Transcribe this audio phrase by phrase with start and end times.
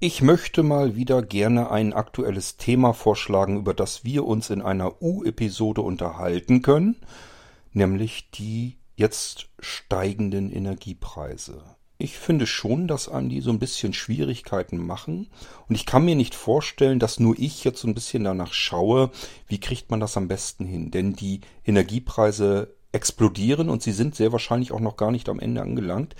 [0.00, 5.02] Ich möchte mal wieder gerne ein aktuelles Thema vorschlagen, über das wir uns in einer
[5.02, 6.94] U-Episode unterhalten können,
[7.72, 11.64] nämlich die jetzt steigenden Energiepreise.
[11.98, 15.30] Ich finde schon, dass einem die so ein bisschen Schwierigkeiten machen.
[15.68, 19.10] Und ich kann mir nicht vorstellen, dass nur ich jetzt so ein bisschen danach schaue,
[19.48, 20.92] wie kriegt man das am besten hin.
[20.92, 25.60] Denn die Energiepreise explodieren und sie sind sehr wahrscheinlich auch noch gar nicht am Ende
[25.60, 26.14] angelangt.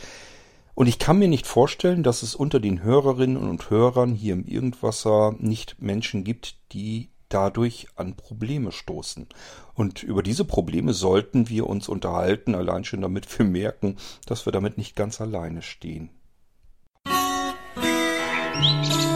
[0.79, 4.45] Und ich kann mir nicht vorstellen, dass es unter den Hörerinnen und Hörern hier im
[4.45, 9.27] Irgendwasser nicht Menschen gibt, die dadurch an Probleme stoßen.
[9.75, 14.53] Und über diese Probleme sollten wir uns unterhalten, allein schon damit wir merken, dass wir
[14.53, 16.11] damit nicht ganz alleine stehen.
[18.55, 19.08] Musik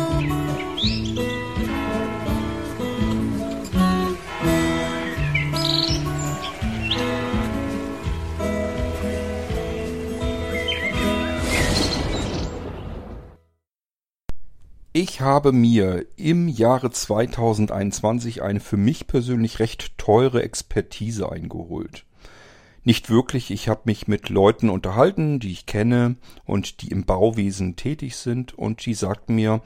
[14.94, 22.04] Ich habe mir im Jahre 2021 eine für mich persönlich recht teure Expertise eingeholt.
[22.84, 27.74] Nicht wirklich, ich habe mich mit Leuten unterhalten, die ich kenne und die im Bauwesen
[27.76, 29.62] tätig sind und die sagten mir,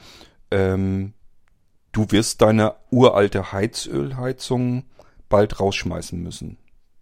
[0.53, 1.13] ähm,
[1.91, 4.85] du wirst deine uralte Heizölheizung
[5.29, 6.57] bald rausschmeißen müssen.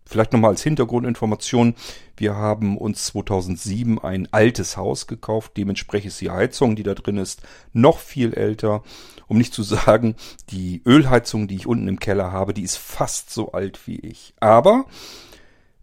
[0.06, 1.74] Vielleicht nochmal als Hintergrundinformation.
[2.16, 5.52] Wir haben uns 2007 ein altes Haus gekauft.
[5.56, 8.82] Dementsprechend ist die Heizung, die da drin ist, noch viel älter.
[9.26, 10.14] Um nicht zu sagen,
[10.50, 14.34] die Ölheizung, die ich unten im Keller habe, die ist fast so alt wie ich.
[14.40, 14.84] Aber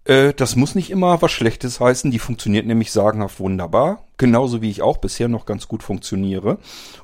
[0.06, 2.12] äh, das muss nicht immer was Schlechtes heißen.
[2.12, 4.04] Die funktioniert nämlich sagenhaft wunderbar.
[4.18, 6.58] Genauso wie ich auch bisher noch ganz gut funktioniere.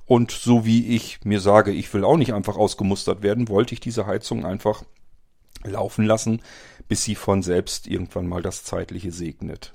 [0.05, 3.79] Und so wie ich mir sage, ich will auch nicht einfach ausgemustert werden, wollte ich
[3.79, 4.83] diese Heizung einfach
[5.63, 6.41] laufen lassen,
[6.87, 9.73] bis sie von selbst irgendwann mal das Zeitliche segnet.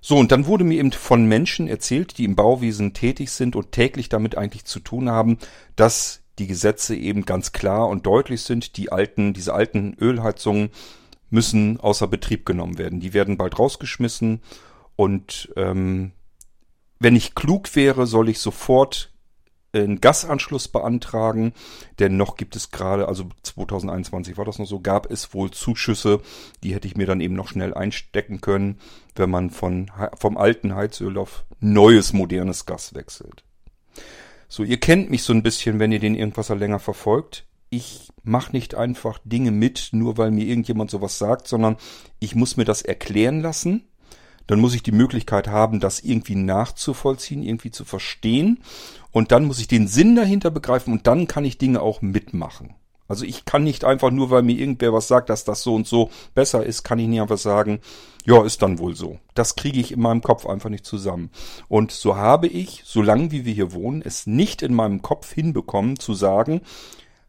[0.00, 3.70] So, und dann wurde mir eben von Menschen erzählt, die im Bauwesen tätig sind und
[3.70, 5.38] täglich damit eigentlich zu tun haben,
[5.76, 8.76] dass die Gesetze eben ganz klar und deutlich sind.
[8.76, 10.70] Die alten, diese alten Ölheizungen
[11.30, 12.98] müssen außer Betrieb genommen werden.
[12.98, 14.40] Die werden bald rausgeschmissen
[14.96, 16.12] und ähm,
[16.98, 19.11] wenn ich klug wäre, soll ich sofort
[19.72, 21.52] einen Gasanschluss beantragen,
[21.98, 26.20] denn noch gibt es gerade, also 2021 war das noch so, gab es wohl Zuschüsse,
[26.62, 28.78] die hätte ich mir dann eben noch schnell einstecken können,
[29.14, 33.44] wenn man von, vom alten Heizöl auf neues, modernes Gas wechselt.
[34.48, 37.46] So, ihr kennt mich so ein bisschen, wenn ihr den Irgendwasser länger verfolgt.
[37.70, 41.78] Ich mache nicht einfach Dinge mit, nur weil mir irgendjemand sowas sagt, sondern
[42.18, 43.88] ich muss mir das erklären lassen
[44.46, 48.60] dann muss ich die Möglichkeit haben, das irgendwie nachzuvollziehen, irgendwie zu verstehen.
[49.10, 52.74] Und dann muss ich den Sinn dahinter begreifen und dann kann ich Dinge auch mitmachen.
[53.08, 55.86] Also ich kann nicht einfach nur, weil mir irgendwer was sagt, dass das so und
[55.86, 57.80] so besser ist, kann ich nicht einfach sagen,
[58.24, 59.18] ja, ist dann wohl so.
[59.34, 61.30] Das kriege ich in meinem Kopf einfach nicht zusammen.
[61.68, 65.98] Und so habe ich, solange wie wir hier wohnen, es nicht in meinem Kopf hinbekommen
[65.98, 66.62] zu sagen,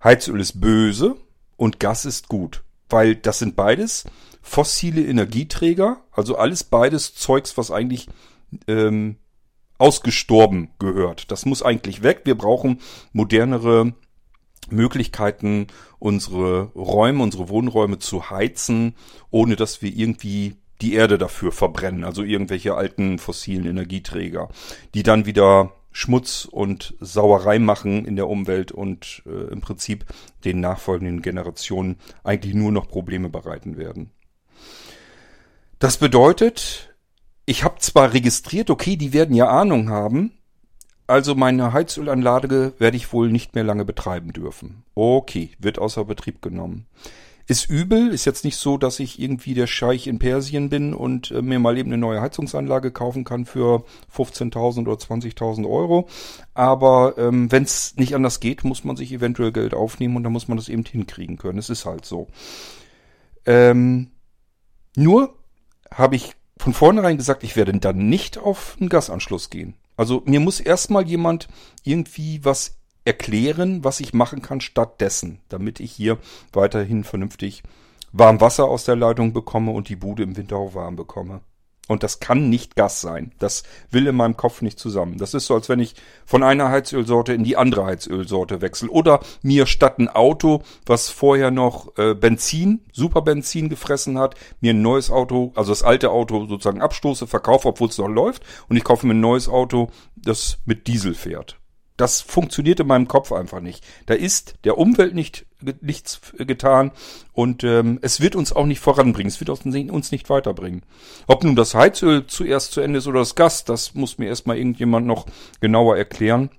[0.02, 1.18] Heizöl ist böse
[1.58, 2.64] und Gas ist gut.
[2.90, 4.06] Weil das sind beides
[4.44, 8.08] fossile Energieträger, also alles beides Zeugs, was eigentlich
[8.68, 9.16] ähm,
[9.80, 11.32] ausgestorben gehört.
[11.32, 12.22] Das muss eigentlich weg.
[12.26, 12.80] Wir brauchen
[13.14, 13.94] modernere
[14.70, 15.68] Möglichkeiten,
[15.98, 18.96] unsere Räume, unsere Wohnräume zu heizen,
[19.32, 24.50] ohne dass wir irgendwie die Erde dafür verbrennen, also irgendwelche alten fossilen Energieträger,
[24.94, 30.06] die dann wieder Schmutz und Sauerei machen in der Umwelt und äh, im Prinzip
[30.44, 34.12] den nachfolgenden Generationen eigentlich nur noch Probleme bereiten werden.
[35.80, 36.96] Das bedeutet,
[37.46, 40.32] ich habe zwar registriert, okay, die werden ja Ahnung haben,
[41.08, 44.84] also meine Heizölanlage werde ich wohl nicht mehr lange betreiben dürfen.
[44.96, 46.88] Okay, wird außer Betrieb genommen.
[47.46, 51.30] Ist übel, ist jetzt nicht so, dass ich irgendwie der Scheich in Persien bin und
[51.32, 53.84] äh, mir mal eben eine neue Heizungsanlage kaufen kann für
[54.16, 56.08] 15.000 oder 20.000 Euro.
[56.54, 60.32] Aber ähm, wenn es nicht anders geht, muss man sich eventuell Geld aufnehmen und dann
[60.32, 61.60] muss man das eben hinkriegen können.
[61.60, 62.28] Es ist halt so.
[63.46, 64.12] Ähm,
[64.96, 65.36] nur
[65.94, 69.76] habe ich von vornherein gesagt, ich werde dann nicht auf einen Gasanschluss gehen.
[69.98, 71.48] Also mir muss erstmal jemand
[71.84, 76.18] irgendwie was erklären, was ich machen kann stattdessen, damit ich hier
[76.52, 77.64] weiterhin vernünftig
[78.12, 81.42] warm Wasser aus der Leitung bekomme und die Bude im Winter auch warm bekomme.
[81.90, 83.34] Und das kann nicht Gas sein.
[83.40, 85.18] Das will in meinem Kopf nicht zusammen.
[85.18, 85.96] Das ist so, als wenn ich
[86.26, 88.90] von einer Heizölsorte in die andere Heizölsorte wechsle.
[88.90, 94.82] Oder mir statt ein Auto, was vorher noch äh, Benzin, Superbenzin gefressen hat, mir ein
[94.82, 98.44] neues Auto, also das alte Auto sozusagen abstoße, verkaufe, obwohl es noch läuft.
[98.70, 101.60] Und ich kaufe mir ein neues Auto, das mit Diesel fährt.
[101.98, 103.86] Das funktioniert in meinem Kopf einfach nicht.
[104.06, 105.46] Da ist der Umwelt nicht
[105.82, 106.92] nichts getan
[107.34, 109.30] und ähm, es wird uns auch nicht voranbringen.
[109.30, 110.84] Es wird uns nicht weiterbringen.
[111.28, 114.58] Ob nun das Heizöl zuerst zu Ende ist oder das Gas, das muss mir erstmal
[114.58, 115.26] irgendjemand noch
[115.60, 116.50] genauer erklären.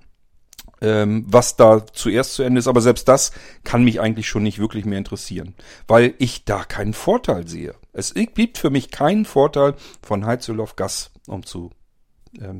[0.81, 2.67] ähm, was da zuerst zu Ende ist.
[2.67, 3.31] Aber selbst das
[3.63, 5.55] kann mich eigentlich schon nicht wirklich mehr interessieren,
[5.87, 7.75] weil ich da keinen Vorteil sehe.
[7.93, 11.84] Es gibt für mich keinen Vorteil von Heizöl auf Gas umzu ähm,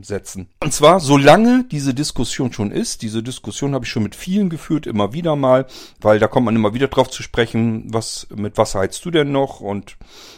[0.01, 0.47] setzen.
[0.61, 4.87] Und zwar, solange diese Diskussion schon ist, diese Diskussion habe ich schon mit vielen geführt,
[4.87, 5.65] immer wieder mal,
[6.01, 9.31] weil da kommt man immer wieder drauf zu sprechen, was, mit was heizt du denn
[9.31, 9.97] noch und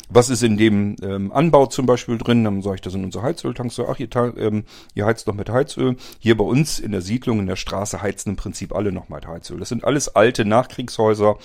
[0.10, 3.24] was ist in dem ähm, Anbau zum Beispiel drin, dann sage ich, das sind unsere
[3.24, 4.64] Heizöltanks, so, ach, ihr, ähm,
[4.96, 5.98] ihr heizt noch mit Heizöl.
[6.20, 9.28] Hier bei uns in der Siedlung, in der Straße heizen im Prinzip alle noch mit
[9.28, 9.60] Heizöl.
[9.60, 11.38] Das sind alles alte Nachkriegshäuser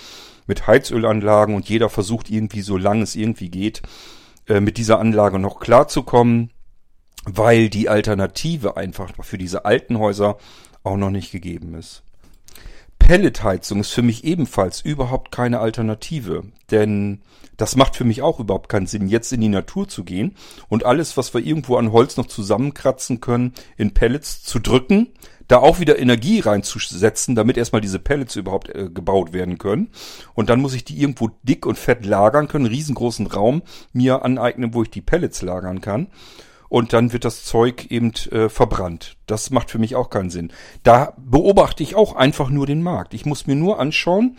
[0.47, 3.81] mit Heizölanlagen und jeder versucht irgendwie, solange es irgendwie geht,
[4.47, 6.51] äh, mit dieser Anlage noch klarzukommen
[7.25, 10.37] weil die Alternative einfach für diese alten Häuser
[10.83, 12.03] auch noch nicht gegeben ist.
[12.99, 17.21] Pelletheizung ist für mich ebenfalls überhaupt keine Alternative, denn
[17.57, 20.35] das macht für mich auch überhaupt keinen Sinn, jetzt in die Natur zu gehen
[20.69, 25.09] und alles, was wir irgendwo an Holz noch zusammenkratzen können, in Pellets zu drücken,
[25.49, 29.89] da auch wieder Energie reinzusetzen, damit erstmal diese Pellets überhaupt äh, gebaut werden können.
[30.33, 34.73] Und dann muss ich die irgendwo dick und fett lagern können, riesengroßen Raum mir aneignen,
[34.73, 36.07] wo ich die Pellets lagern kann
[36.73, 39.15] und dann wird das Zeug eben äh, verbrannt.
[39.27, 40.51] Das macht für mich auch keinen Sinn.
[40.81, 43.13] Da beobachte ich auch einfach nur den Markt.
[43.13, 44.37] Ich muss mir nur anschauen,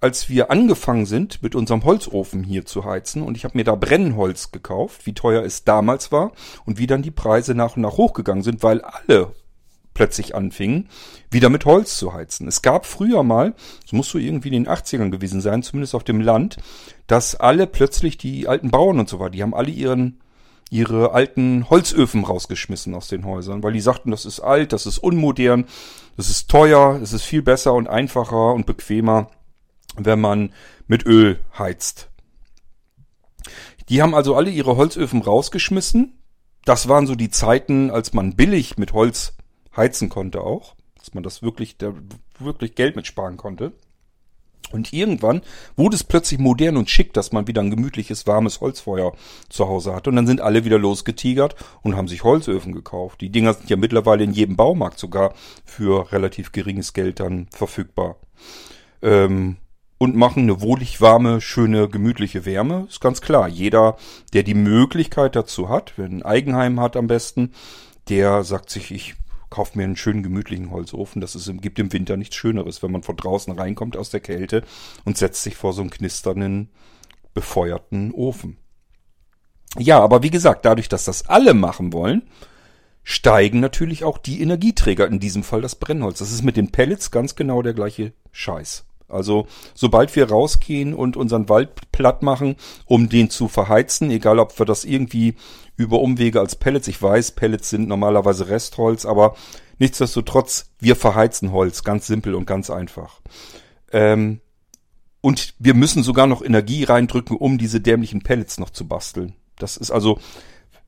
[0.00, 3.76] als wir angefangen sind, mit unserem Holzofen hier zu heizen und ich habe mir da
[3.76, 6.32] Brennholz gekauft, wie teuer es damals war
[6.64, 9.32] und wie dann die Preise nach und nach hochgegangen sind, weil alle
[9.94, 10.88] plötzlich anfingen,
[11.30, 12.48] wieder mit Holz zu heizen.
[12.48, 13.54] Es gab früher mal,
[13.86, 16.56] es muss so irgendwie in den 80ern gewesen sein, zumindest auf dem Land,
[17.06, 20.18] dass alle plötzlich die alten Bauern und so weiter, die haben alle ihren
[20.70, 24.98] ihre alten Holzöfen rausgeschmissen aus den Häusern, weil die sagten, das ist alt, das ist
[24.98, 25.66] unmodern,
[26.16, 29.30] das ist teuer, es ist viel besser und einfacher und bequemer,
[29.96, 30.52] wenn man
[30.86, 32.08] mit Öl heizt.
[33.88, 36.18] Die haben also alle ihre Holzöfen rausgeschmissen.
[36.64, 39.34] Das waren so die Zeiten, als man billig mit Holz
[39.76, 41.92] heizen konnte auch, dass man das wirklich, da
[42.40, 43.72] wirklich Geld mitsparen konnte.
[44.72, 45.42] Und irgendwann
[45.76, 49.12] wurde es plötzlich modern und schick, dass man wieder ein gemütliches, warmes Holzfeuer
[49.48, 50.10] zu Hause hatte.
[50.10, 53.20] Und dann sind alle wieder losgetigert und haben sich Holzöfen gekauft.
[53.20, 55.34] Die Dinger sind ja mittlerweile in jedem Baumarkt sogar
[55.64, 58.16] für relativ geringes Geld dann verfügbar.
[59.02, 59.56] Ähm,
[59.98, 62.86] und machen eine wohlig warme, schöne, gemütliche Wärme.
[62.88, 63.48] Ist ganz klar.
[63.48, 63.96] Jeder,
[64.34, 67.52] der die Möglichkeit dazu hat, wer ein Eigenheim hat am besten,
[68.08, 69.14] der sagt sich, ich
[69.50, 71.20] kauft mir einen schönen gemütlichen Holzofen.
[71.20, 74.62] Das ist, gibt im Winter nichts Schöneres, wenn man von draußen reinkommt aus der Kälte
[75.04, 76.70] und setzt sich vor so einen knisternden,
[77.34, 78.56] befeuerten Ofen.
[79.78, 82.22] Ja, aber wie gesagt, dadurch, dass das alle machen wollen,
[83.02, 86.18] steigen natürlich auch die Energieträger, in diesem Fall das Brennholz.
[86.18, 88.85] Das ist mit den Pellets ganz genau der gleiche Scheiß.
[89.08, 92.56] Also sobald wir rausgehen und unseren Wald platt machen,
[92.86, 95.36] um den zu verheizen, egal ob wir das irgendwie
[95.76, 99.36] über Umwege als Pellets, ich weiß, Pellets sind normalerweise Restholz, aber
[99.78, 103.20] nichtsdestotrotz, wir verheizen Holz, ganz simpel und ganz einfach.
[103.92, 104.40] Ähm,
[105.20, 109.34] und wir müssen sogar noch Energie reindrücken, um diese dämlichen Pellets noch zu basteln.
[109.58, 110.18] Das ist also,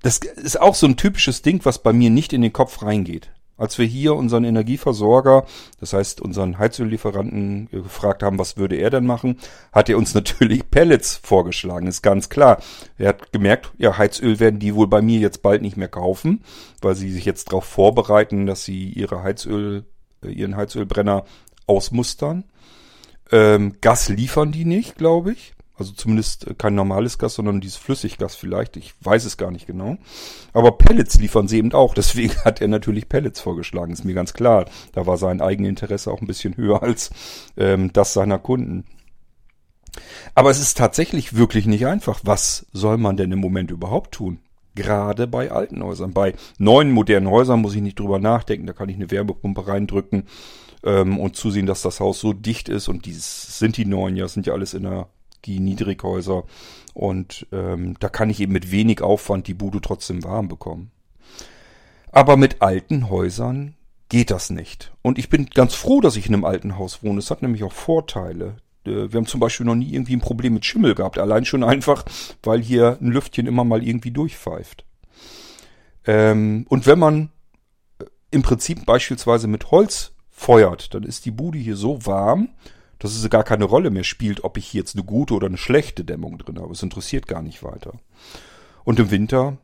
[0.03, 3.31] das ist auch so ein typisches Ding, was bei mir nicht in den Kopf reingeht.
[3.58, 5.44] Als wir hier unseren Energieversorger,
[5.81, 9.38] das heißt unseren Heizöllieferanten äh, gefragt haben, was würde er denn machen,
[9.72, 12.62] hat er uns natürlich Pellets vorgeschlagen, ist ganz klar.
[12.96, 16.44] Er hat gemerkt, ja, Heizöl werden die wohl bei mir jetzt bald nicht mehr kaufen,
[16.81, 19.84] weil sie sich jetzt darauf vorbereiten, dass sie ihre Heizöl,
[20.25, 21.25] äh, ihren Heizölbrenner
[21.66, 22.44] ausmustern.
[23.32, 25.55] Ähm, Gas liefern die nicht, glaube ich.
[25.79, 28.77] Also zumindest kein normales Gas, sondern dieses Flüssiggas vielleicht.
[28.77, 29.97] Ich weiß es gar nicht genau.
[30.53, 31.94] Aber Pellets liefern sie eben auch.
[31.99, 33.93] Deswegen hat er natürlich Pellets vorgeschlagen.
[33.93, 34.67] Ist mir ganz klar.
[34.93, 37.11] Da war sein Eigeninteresse auch ein bisschen höher als
[37.56, 38.85] ähm, das seiner Kunden.
[40.35, 42.20] Aber es ist tatsächlich wirklich nicht einfach.
[42.25, 44.41] Was soll man denn im Moment überhaupt tun?
[44.75, 46.13] Gerade bei alten Häusern.
[46.13, 48.67] Bei neuen, modernen Häusern muss ich nicht drüber nachdenken.
[48.67, 50.25] Da kann ich eine Wärmepumpe reindrücken
[50.85, 52.89] ähm, und zusehen, dass das Haus so dicht ist.
[52.89, 55.08] Und die sind die neuen ja, sind ja alles in der
[55.45, 56.45] die Niedrighäuser.
[56.95, 60.91] Und ähm, da kann ich eben mit wenig Aufwand die Bude trotzdem warm bekommen.
[62.11, 63.75] Aber mit alten Häusern
[64.09, 64.93] geht das nicht.
[65.03, 67.19] Und ich bin ganz froh, dass ich in einem alten Haus wohne.
[67.19, 68.57] Es hat nämlich auch Vorteile.
[68.85, 71.19] Äh, wir haben zum Beispiel noch nie irgendwie ein Problem mit Schimmel gehabt.
[71.19, 72.05] Allein schon einfach,
[72.43, 74.85] weil hier ein Lüftchen immer mal irgendwie durchpfeift.
[76.07, 77.31] Ähm, und wenn man
[78.01, 82.51] äh, im Prinzip beispielsweise mit Holz feuert, dann ist die Bude hier so warm,
[82.98, 86.05] dass es gar keine Rolle mehr spielt, ob ich jetzt eine gute oder eine schlechte
[86.05, 86.72] Dämmung drin habe.
[86.72, 87.93] Es interessiert gar nicht weiter.
[88.84, 89.58] Und im Winter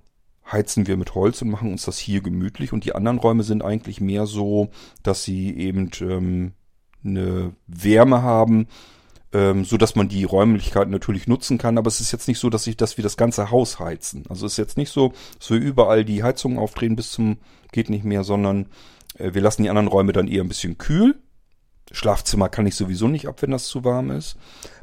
[0.51, 2.73] heizen wir mit Holz und machen uns das hier gemütlich.
[2.73, 4.71] Und die anderen Räume sind eigentlich mehr so,
[5.03, 6.53] dass sie eben ähm,
[7.05, 8.69] eine Wärme haben,
[9.33, 11.79] ähm, so dass man die Räumlichkeiten natürlich nutzen kann.
[11.79, 14.25] Aber es ist jetzt nicht so, dass ich, dass wir das ganze Haus heizen.
[14.29, 17.39] Also es ist jetzt nicht so, dass wir überall die Heizungen aufdrehen bis zum
[17.73, 18.67] geht nicht mehr, sondern
[19.19, 21.17] Äh, wir lassen die anderen Räume dann eher ein bisschen kühl.
[21.95, 24.37] Schlafzimmer kann ich sowieso nicht ab, wenn das zu warm ist.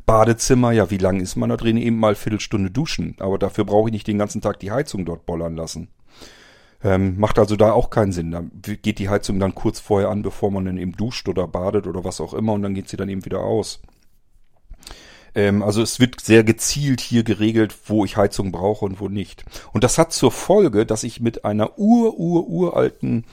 [0.06, 1.77] Badezimmer, ja, wie lange ist man da drin?
[1.77, 3.15] Eben mal Viertelstunde duschen.
[3.20, 5.89] Aber dafür brauche ich nicht den ganzen Tag die Heizung dort bollern lassen.
[6.84, 8.32] Ähm, macht also da auch keinen Sinn.
[8.32, 11.86] Da geht die Heizung dann kurz vorher an, bevor man dann eben duscht oder badet
[11.86, 13.82] oder was auch immer und dann geht sie dann eben wieder aus.
[15.36, 19.46] Ähm, also es wird sehr gezielt hier geregelt, wo ich Heizung brauche und wo nicht.
[19.74, 23.25] Und das hat zur Folge, dass ich mit einer ur, ur, uralten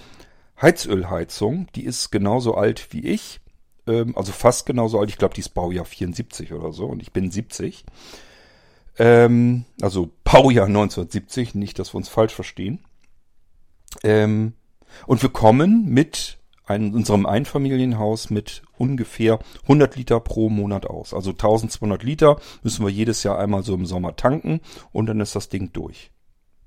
[0.60, 3.40] Heizölheizung, die ist genauso alt wie ich,
[3.88, 7.12] ähm, also fast genauso alt, ich glaube, die ist Baujahr 74 oder so und ich
[7.12, 7.84] bin 70.
[8.98, 12.80] Ähm, also Baujahr 1970, nicht, dass wir uns falsch verstehen.
[14.02, 14.54] Ähm,
[15.06, 21.14] und wir kommen mit einem, unserem Einfamilienhaus mit ungefähr 100 Liter pro Monat aus.
[21.14, 24.60] Also 1200 Liter müssen wir jedes Jahr einmal so im Sommer tanken
[24.92, 26.10] und dann ist das Ding durch.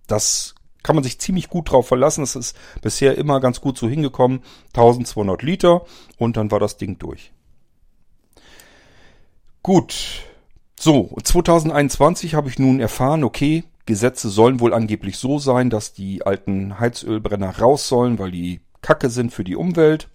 [0.07, 2.23] Das kann man sich ziemlich gut drauf verlassen.
[2.23, 4.41] Es ist bisher immer ganz gut so hingekommen.
[4.67, 5.85] 1200 Liter
[6.17, 7.31] und dann war das Ding durch.
[9.63, 10.23] Gut.
[10.79, 16.25] So, 2021 habe ich nun erfahren, okay, Gesetze sollen wohl angeblich so sein, dass die
[16.25, 20.09] alten Heizölbrenner raus sollen, weil die Kacke sind für die Umwelt.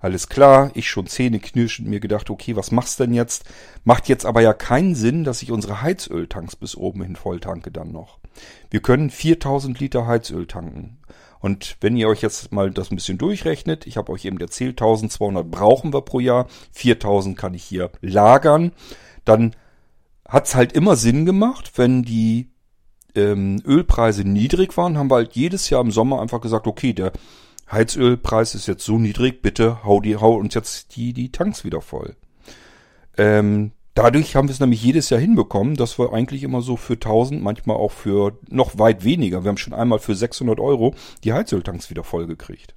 [0.00, 3.44] Alles klar, ich schon Zähne knirschend mir gedacht, okay, was machst denn jetzt?
[3.84, 7.72] Macht jetzt aber ja keinen Sinn, dass ich unsere Heizöltanks bis oben hin voll tanke
[7.72, 8.18] dann noch.
[8.70, 10.98] Wir können 4000 Liter Heizöl tanken.
[11.40, 14.80] Und wenn ihr euch jetzt mal das ein bisschen durchrechnet, ich habe euch eben erzählt,
[14.80, 18.72] 1200 brauchen wir pro Jahr, 4000 kann ich hier lagern,
[19.24, 19.54] dann
[20.26, 22.50] hat's halt immer Sinn gemacht, wenn die
[23.14, 27.12] ähm, Ölpreise niedrig waren, haben wir halt jedes Jahr im Sommer einfach gesagt, okay, der
[27.70, 31.80] Heizölpreis ist jetzt so niedrig, bitte hau, die, hau uns jetzt die, die Tanks wieder
[31.80, 32.16] voll.
[33.16, 36.94] Ähm, dadurch haben wir es nämlich jedes Jahr hinbekommen, dass wir eigentlich immer so für
[36.94, 41.32] 1000, manchmal auch für noch weit weniger, wir haben schon einmal für 600 Euro die
[41.32, 42.76] Heizöltanks wieder voll gekriegt.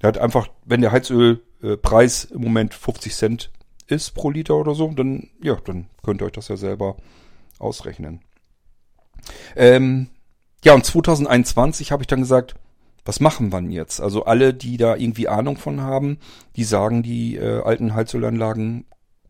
[0.00, 3.50] Er hat einfach, wenn der Heizölpreis im Moment 50 Cent
[3.88, 6.96] ist pro Liter oder so, dann, ja, dann könnt ihr euch das ja selber
[7.58, 8.20] ausrechnen.
[9.56, 10.08] Ähm,
[10.64, 12.54] ja, und 2021 habe ich dann gesagt,
[13.04, 14.00] was machen wir jetzt?
[14.00, 16.18] Also alle, die da irgendwie Ahnung von haben,
[16.54, 18.84] die sagen, die äh, alten Heizölanlagen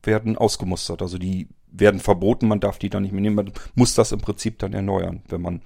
[0.06, 1.02] werden ausgemustert.
[1.02, 3.36] Also die werden verboten, man darf die dann nicht mehr nehmen.
[3.36, 5.62] Man muss das im Prinzip dann erneuern, wenn man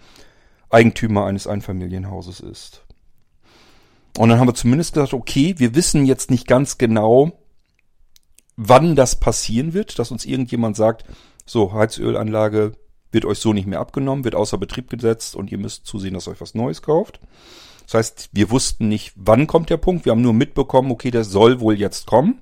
[0.71, 2.85] Eigentümer eines Einfamilienhauses ist.
[4.19, 7.33] Und dann haben wir zumindest gesagt, okay, wir wissen jetzt nicht ganz genau,
[8.57, 11.05] wann das passieren wird, dass uns irgendjemand sagt,
[11.47, 12.73] so, Heizölanlage
[13.13, 16.29] wird euch so nicht mehr abgenommen, wird außer Betrieb gesetzt und ihr müsst zusehen, dass
[16.29, 17.21] euch was Neues kauft.
[17.87, 20.05] Das heißt, wir wussten nicht, wann kommt der Punkt.
[20.05, 22.41] Wir haben nur mitbekommen, okay, der soll wohl jetzt kommen.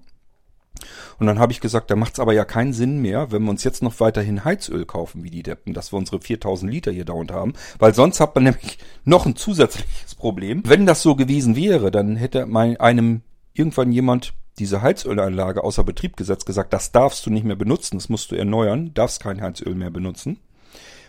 [1.19, 3.51] Und dann habe ich gesagt, da macht es aber ja keinen Sinn mehr, wenn wir
[3.51, 7.05] uns jetzt noch weiterhin Heizöl kaufen, wie die Deppen, dass wir unsere 4000 Liter hier
[7.05, 7.55] dauernd haben.
[7.79, 10.63] Weil sonst hat man nämlich noch ein zusätzliches Problem.
[10.65, 13.23] Wenn das so gewesen wäre, dann hätte mein, einem
[13.55, 18.09] irgendwann jemand diese Heizölanlage außer Betrieb gesetzt, gesagt, das darfst du nicht mehr benutzen, das
[18.09, 20.39] musst du erneuern, darfst kein Heizöl mehr benutzen.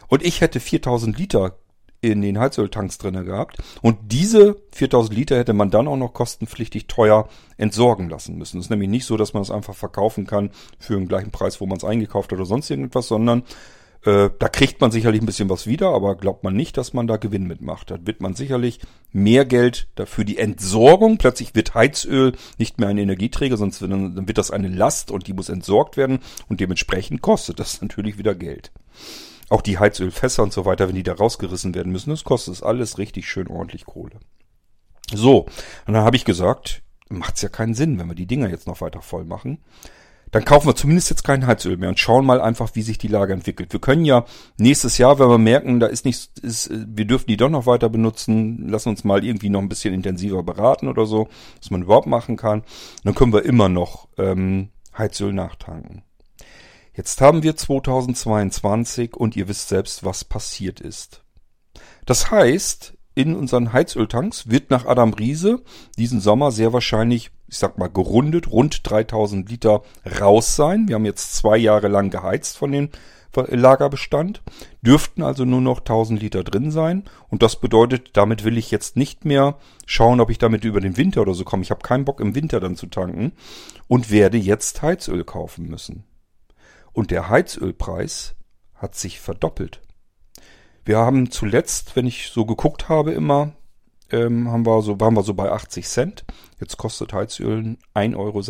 [0.08, 1.58] Und ich hätte 4000 Liter
[2.02, 3.58] in den Heizöltanks drinne gehabt.
[3.82, 7.28] Und diese 4000 Liter hätte man dann auch noch kostenpflichtig teuer
[7.58, 8.60] entsorgen lassen müssen.
[8.60, 11.60] Es ist nämlich nicht so, dass man es einfach verkaufen kann für den gleichen Preis,
[11.60, 13.44] wo man es eingekauft hat oder sonst irgendwas, sondern
[14.06, 17.08] äh, da kriegt man sicherlich ein bisschen was wieder, aber glaubt man nicht, dass man
[17.08, 17.92] da Gewinn mitmacht.
[17.92, 18.80] Da wird man sicherlich
[19.12, 21.18] mehr Geld dafür die Entsorgung.
[21.18, 25.28] Plötzlich wird Heizöl nicht mehr ein Energieträger, sonst wird, dann wird das eine Last und
[25.28, 28.72] die muss entsorgt werden und dementsprechend kostet das natürlich wieder Geld.
[29.50, 32.64] Auch die Heizölfässer und so weiter, wenn die da rausgerissen werden müssen, das kostet es
[32.64, 34.20] alles richtig schön ordentlich Kohle.
[35.12, 35.48] So,
[35.88, 38.82] und dann habe ich gesagt, macht's ja keinen Sinn, wenn wir die Dinger jetzt noch
[38.82, 39.60] weiter voll machen.
[40.32, 43.08] Dann kaufen wir zumindest jetzt kein Heizöl mehr und schauen mal einfach, wie sich die
[43.08, 43.74] Lage entwickelt.
[43.74, 44.26] Wir können ja
[44.58, 47.90] nächstes Jahr, wenn wir merken, da ist nichts, ist, wir dürfen die doch noch weiter
[47.90, 51.30] benutzen, lassen uns mal irgendwie noch ein bisschen intensiver beraten oder so,
[51.60, 52.64] was man überhaupt machen kann.
[53.04, 56.04] Dann können wir immer noch ähm, Heizöl nachtanken.
[57.00, 61.24] Jetzt haben wir 2022 und ihr wisst selbst, was passiert ist.
[62.06, 65.62] Das heißt, in unseren Heizöltanks wird nach Adam Riese
[65.98, 69.84] diesen Sommer sehr wahrscheinlich, ich sag mal gerundet, rund 3000 Liter
[70.20, 70.90] raus sein.
[70.90, 72.90] Wir haben jetzt zwei Jahre lang geheizt von dem
[73.34, 74.42] Lagerbestand,
[74.82, 77.06] dürften also nur noch 1000 Liter drin sein.
[77.30, 80.98] Und das bedeutet, damit will ich jetzt nicht mehr schauen, ob ich damit über den
[80.98, 81.64] Winter oder so komme.
[81.64, 83.32] Ich habe keinen Bock im Winter dann zu tanken
[83.88, 86.04] und werde jetzt Heizöl kaufen müssen.
[87.00, 88.36] Und der Heizölpreis
[88.76, 89.80] hat sich verdoppelt.
[90.84, 93.54] Wir haben zuletzt, wenn ich so geguckt habe immer,
[94.12, 96.26] ähm, haben wir so, waren wir so bei 80 Cent.
[96.60, 98.42] Jetzt kostet Heizöl 1,60 Euro.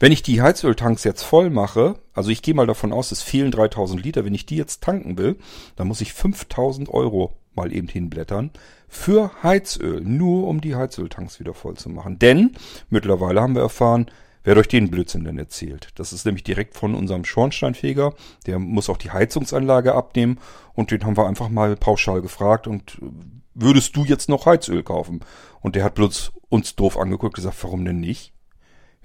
[0.00, 3.52] Wenn ich die Heizöltanks jetzt voll mache, also ich gehe mal davon aus, es fehlen
[3.52, 5.38] 3000 Liter, wenn ich die jetzt tanken will,
[5.76, 8.50] dann muss ich 5000 Euro mal eben hinblättern,
[8.88, 12.18] für Heizöl, nur um die Heizöltanks wieder voll zu machen.
[12.18, 12.56] Denn
[12.90, 14.10] mittlerweile haben wir erfahren,
[14.44, 15.88] wer euch den Blödsinn denn erzählt?
[15.96, 18.14] Das ist nämlich direkt von unserem Schornsteinfeger,
[18.46, 20.38] der muss auch die Heizungsanlage abnehmen
[20.74, 23.06] und den haben wir einfach mal pauschal gefragt und äh,
[23.54, 25.20] würdest du jetzt noch Heizöl kaufen?
[25.60, 28.32] Und der hat bloß uns doof angeguckt und gesagt, warum denn nicht?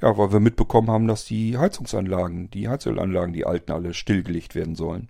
[0.02, 4.76] Ja, weil wir mitbekommen haben, dass die Heizungsanlagen, die Heizölanlagen, die alten alle stillgelegt werden
[4.76, 5.10] sollen.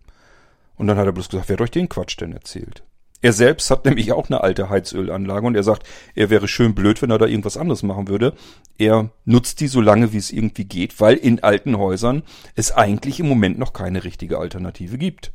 [0.78, 2.84] Und dann hat er bloß gesagt, wer hat euch den Quatsch denn erzählt?
[3.22, 5.84] Er selbst hat nämlich auch eine alte Heizölanlage und er sagt,
[6.16, 8.34] er wäre schön blöd, wenn er da irgendwas anderes machen würde.
[8.78, 12.24] Er nutzt die so lange, wie es irgendwie geht, weil in alten Häusern
[12.56, 15.34] es eigentlich im Moment noch keine richtige Alternative gibt.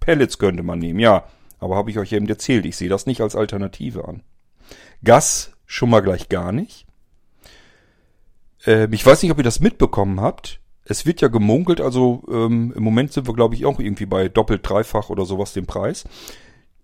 [0.00, 1.24] Pellets könnte man nehmen, ja,
[1.58, 4.22] aber habe ich euch eben erzählt, ich sehe das nicht als Alternative an.
[5.04, 6.86] Gas schon mal gleich gar nicht.
[8.64, 10.60] Ähm, ich weiß nicht, ob ihr das mitbekommen habt.
[10.84, 14.28] Es wird ja gemunkelt, also ähm, im Moment sind wir, glaube ich, auch irgendwie bei
[14.28, 16.04] doppelt, dreifach oder sowas dem Preis.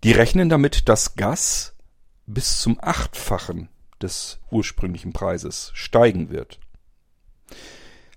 [0.04, 1.76] Die rechnen damit, dass Gas
[2.26, 3.68] bis zum Achtfachen
[4.00, 6.58] des ursprünglichen Preises steigen wird.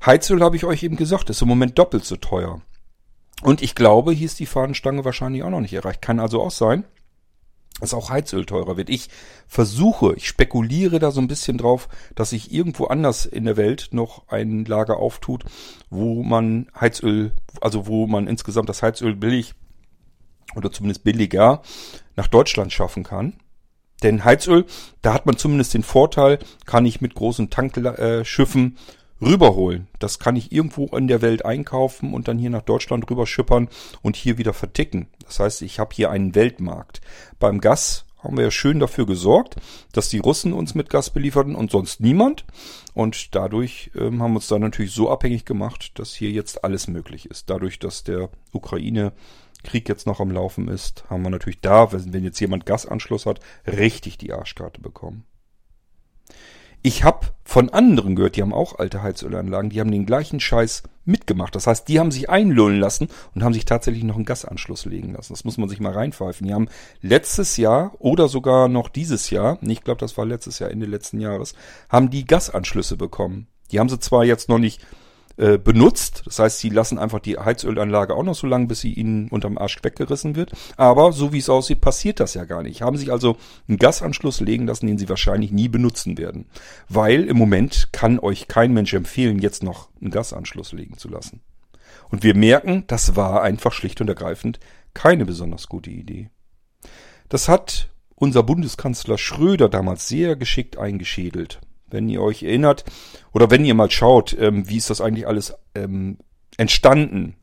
[0.03, 2.61] Heizöl habe ich euch eben gesagt, ist im Moment doppelt so teuer.
[3.41, 6.01] Und ich glaube, hier ist die Fahnenstange wahrscheinlich auch noch nicht erreicht.
[6.01, 6.85] Kann also auch sein,
[7.79, 8.89] dass auch Heizöl teurer wird.
[8.89, 9.09] Ich
[9.47, 13.89] versuche, ich spekuliere da so ein bisschen drauf, dass sich irgendwo anders in der Welt
[13.91, 15.43] noch ein Lager auftut,
[15.89, 19.53] wo man Heizöl, also wo man insgesamt das Heizöl billig
[20.55, 21.61] oder zumindest billiger
[22.15, 23.33] nach Deutschland schaffen kann.
[24.03, 24.65] Denn Heizöl,
[25.01, 28.77] da hat man zumindest den Vorteil, kann ich mit großen Tankschiffen
[29.21, 29.87] rüberholen.
[29.99, 33.69] Das kann ich irgendwo in der Welt einkaufen und dann hier nach Deutschland rüberschippern
[34.01, 35.07] und hier wieder verticken.
[35.25, 37.01] Das heißt, ich habe hier einen Weltmarkt.
[37.39, 39.55] Beim Gas haben wir ja schön dafür gesorgt,
[39.93, 42.43] dass die Russen uns mit Gas belieferten und sonst niemand.
[42.93, 46.87] Und dadurch ähm, haben wir uns dann natürlich so abhängig gemacht, dass hier jetzt alles
[46.87, 47.49] möglich ist.
[47.49, 49.13] Dadurch, dass der Ukraine
[49.65, 53.41] Krieg jetzt noch am Laufen ist, haben wir natürlich da, wenn jetzt jemand Gasanschluss hat,
[53.67, 55.25] richtig die Arschkarte bekommen.
[56.87, 60.83] Ich habe von anderen gehört, die haben auch alte Heizölanlagen, die haben den gleichen Scheiß
[61.03, 61.55] mitgemacht.
[61.55, 65.13] Das heißt, die haben sich einlullen lassen und haben sich tatsächlich noch einen Gasanschluss legen
[65.13, 65.33] lassen.
[65.33, 66.45] Das muss man sich mal reinpfeifen.
[66.45, 66.69] Die haben
[67.01, 71.19] letztes Jahr oder sogar noch dieses Jahr, ich glaube, das war letztes Jahr, Ende letzten
[71.19, 71.55] Jahres,
[71.89, 73.47] haben die Gasanschlüsse bekommen.
[73.71, 74.85] Die haben sie zwar jetzt noch nicht
[75.37, 76.23] äh, benutzt.
[76.25, 79.57] Das heißt, sie lassen einfach die Heizölanlage auch noch so lange, bis sie ihnen unterm
[79.57, 80.53] Arsch weggerissen wird.
[80.77, 82.81] Aber so wie es aussieht, passiert das ja gar nicht.
[82.81, 83.35] Haben sich also
[83.67, 86.45] einen Gasanschluss legen lassen, den sie wahrscheinlich nie benutzen werden.
[86.87, 91.41] Weil im Moment kann euch kein Mensch empfehlen, jetzt noch einen Gasanschluss legen zu lassen.
[92.09, 94.59] Und wir merken, das war einfach schlicht und ergreifend
[94.93, 96.29] keine besonders gute Idee.
[97.27, 102.83] Das hat unser Bundeskanzler Schröder damals sehr geschickt eingeschädelt wenn ihr euch erinnert
[103.33, 106.17] oder wenn ihr mal schaut, ähm, wie ist das eigentlich alles ähm,
[106.57, 107.35] entstanden,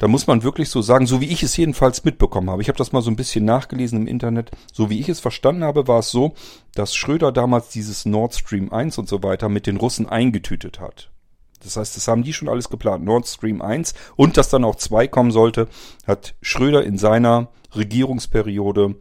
[0.00, 2.62] da muss man wirklich so sagen, so wie ich es jedenfalls mitbekommen habe.
[2.62, 4.50] Ich habe das mal so ein bisschen nachgelesen im Internet.
[4.72, 6.32] So wie ich es verstanden habe, war es so,
[6.74, 11.10] dass Schröder damals dieses Nord Stream 1 und so weiter mit den Russen eingetütet hat.
[11.62, 13.04] Das heißt, das haben die schon alles geplant.
[13.04, 15.68] Nord Stream 1 und dass dann auch 2 kommen sollte,
[16.06, 18.96] hat Schröder in seiner Regierungsperiode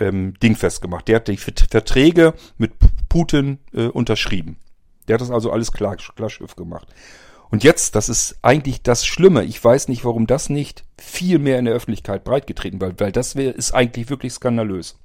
[0.00, 1.06] ähm, dingfest gemacht.
[1.06, 2.72] Der hat die Verträge mit
[3.12, 4.56] Putin äh, unterschrieben.
[5.06, 6.88] Der hat das also alles klar, klar Schiff gemacht.
[7.50, 9.44] Und jetzt, das ist eigentlich das Schlimme.
[9.44, 13.36] Ich weiß nicht, warum das nicht viel mehr in der Öffentlichkeit breitgetreten wird, weil das
[13.36, 14.96] wär, ist eigentlich wirklich skandalös.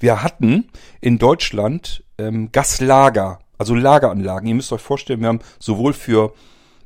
[0.00, 0.66] Wir hatten
[1.00, 4.48] in Deutschland ähm, Gaslager, also Lageranlagen.
[4.48, 6.34] Ihr müsst euch vorstellen, wir haben sowohl für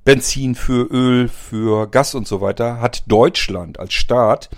[0.04, 4.50] Benzin, für Öl, für Gas und so weiter, hat Deutschland als Staat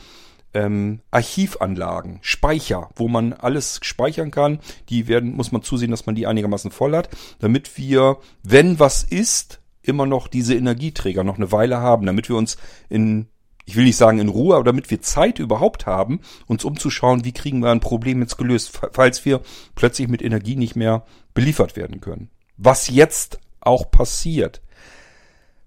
[0.55, 4.61] ähm, Archivanlagen, Speicher, wo man alles speichern kann.
[4.88, 9.03] Die werden, muss man zusehen, dass man die einigermaßen voll hat, damit wir, wenn was
[9.03, 12.57] ist, immer noch diese Energieträger noch eine Weile haben, damit wir uns
[12.88, 13.27] in,
[13.65, 17.33] ich will nicht sagen in Ruhe, aber damit wir Zeit überhaupt haben, uns umzuschauen, wie
[17.33, 19.41] kriegen wir ein Problem jetzt gelöst, falls wir
[19.75, 22.31] plötzlich mit Energie nicht mehr beliefert werden können.
[22.57, 24.61] Was jetzt auch passiert.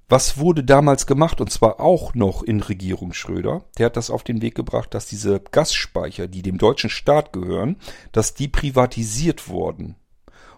[0.07, 1.41] Was wurde damals gemacht?
[1.41, 3.63] Und zwar auch noch in Regierung Schröder.
[3.77, 7.77] Der hat das auf den Weg gebracht, dass diese Gasspeicher, die dem deutschen Staat gehören,
[8.11, 9.95] dass die privatisiert wurden.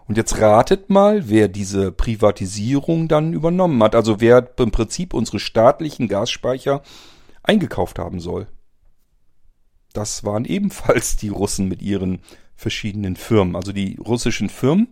[0.06, 3.94] Und jetzt ratet mal, wer diese Privatisierung dann übernommen hat.
[3.94, 6.82] Also wer im Prinzip unsere staatlichen Gasspeicher
[7.42, 8.48] eingekauft haben soll.
[9.92, 12.20] Das waren ebenfalls die Russen mit ihren
[12.54, 13.56] verschiedenen Firmen.
[13.56, 14.88] Also die russischen Firmen,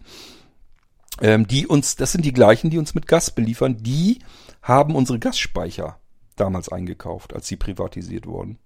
[1.20, 4.20] ähm, die uns, das sind die gleichen, die uns mit Gas beliefern, die
[4.62, 5.98] haben unsere Gasspeicher
[6.36, 8.58] damals eingekauft, als sie privatisiert wurden.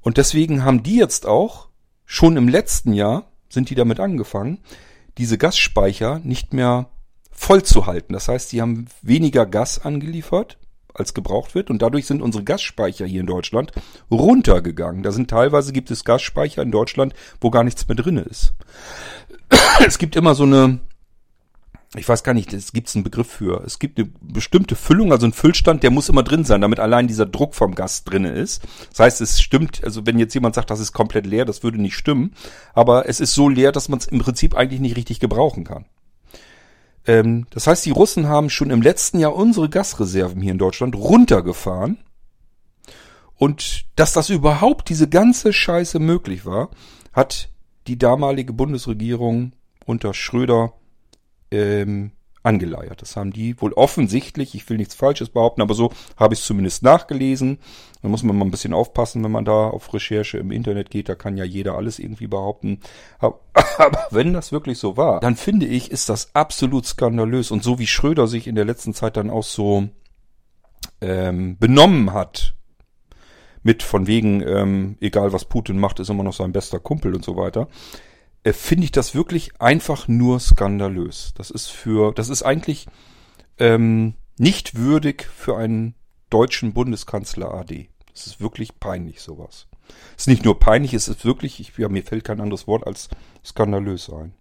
[0.00, 1.68] Und deswegen haben die jetzt auch,
[2.04, 4.58] schon im letzten Jahr sind die damit angefangen,
[5.16, 6.90] diese Gasspeicher nicht mehr
[7.30, 8.12] voll zu halten.
[8.12, 10.58] Das heißt, sie haben weniger Gas angeliefert,
[10.94, 11.70] als gebraucht wird.
[11.70, 13.72] Und dadurch sind unsere Gasspeicher hier in Deutschland
[14.10, 15.02] runtergegangen.
[15.02, 18.54] Da sind teilweise gibt es Gasspeicher in Deutschland, wo gar nichts mehr drin ist.
[19.86, 20.80] Es gibt immer so eine,
[21.96, 23.62] ich weiß gar nicht, es gibt einen Begriff für.
[23.64, 27.06] Es gibt eine bestimmte Füllung, also ein Füllstand, der muss immer drin sein, damit allein
[27.06, 28.62] dieser Druck vom Gas drinne ist.
[28.90, 31.80] Das heißt, es stimmt, also wenn jetzt jemand sagt, das ist komplett leer, das würde
[31.80, 32.34] nicht stimmen.
[32.72, 35.86] Aber es ist so leer, dass man es im Prinzip eigentlich nicht richtig gebrauchen kann.
[37.06, 40.96] Ähm, das heißt, die Russen haben schon im letzten Jahr unsere Gasreserven hier in Deutschland
[40.96, 41.98] runtergefahren.
[43.36, 46.70] Und dass das überhaupt diese ganze Scheiße möglich war,
[47.12, 47.50] hat
[47.86, 49.52] die damalige Bundesregierung
[49.86, 50.72] unter Schröder
[51.54, 52.12] ähm,
[52.44, 53.00] angeleiert.
[53.00, 56.46] Das haben die wohl offensichtlich, ich will nichts Falsches behaupten, aber so habe ich es
[56.46, 57.58] zumindest nachgelesen.
[58.02, 61.08] Da muss man mal ein bisschen aufpassen, wenn man da auf Recherche im Internet geht,
[61.08, 62.80] da kann ja jeder alles irgendwie behaupten.
[63.18, 63.40] Aber,
[63.78, 67.50] aber wenn das wirklich so war, dann finde ich, ist das absolut skandalös.
[67.50, 69.88] Und so wie Schröder sich in der letzten Zeit dann auch so
[71.00, 72.54] ähm, benommen hat,
[73.62, 77.24] mit von wegen, ähm, egal was Putin macht, ist immer noch sein bester Kumpel und
[77.24, 77.68] so weiter
[78.44, 81.32] äh, finde ich das wirklich einfach nur skandalös.
[81.34, 82.86] Das ist für, das ist eigentlich
[83.58, 85.94] ähm, nicht würdig für einen
[86.30, 87.88] deutschen Bundeskanzler AD.
[88.12, 89.66] Das ist wirklich peinlich, sowas.
[90.16, 92.86] Es ist nicht nur peinlich, es ist wirklich, ich, ja, mir fällt kein anderes Wort
[92.86, 93.08] als
[93.44, 94.34] skandalös ein.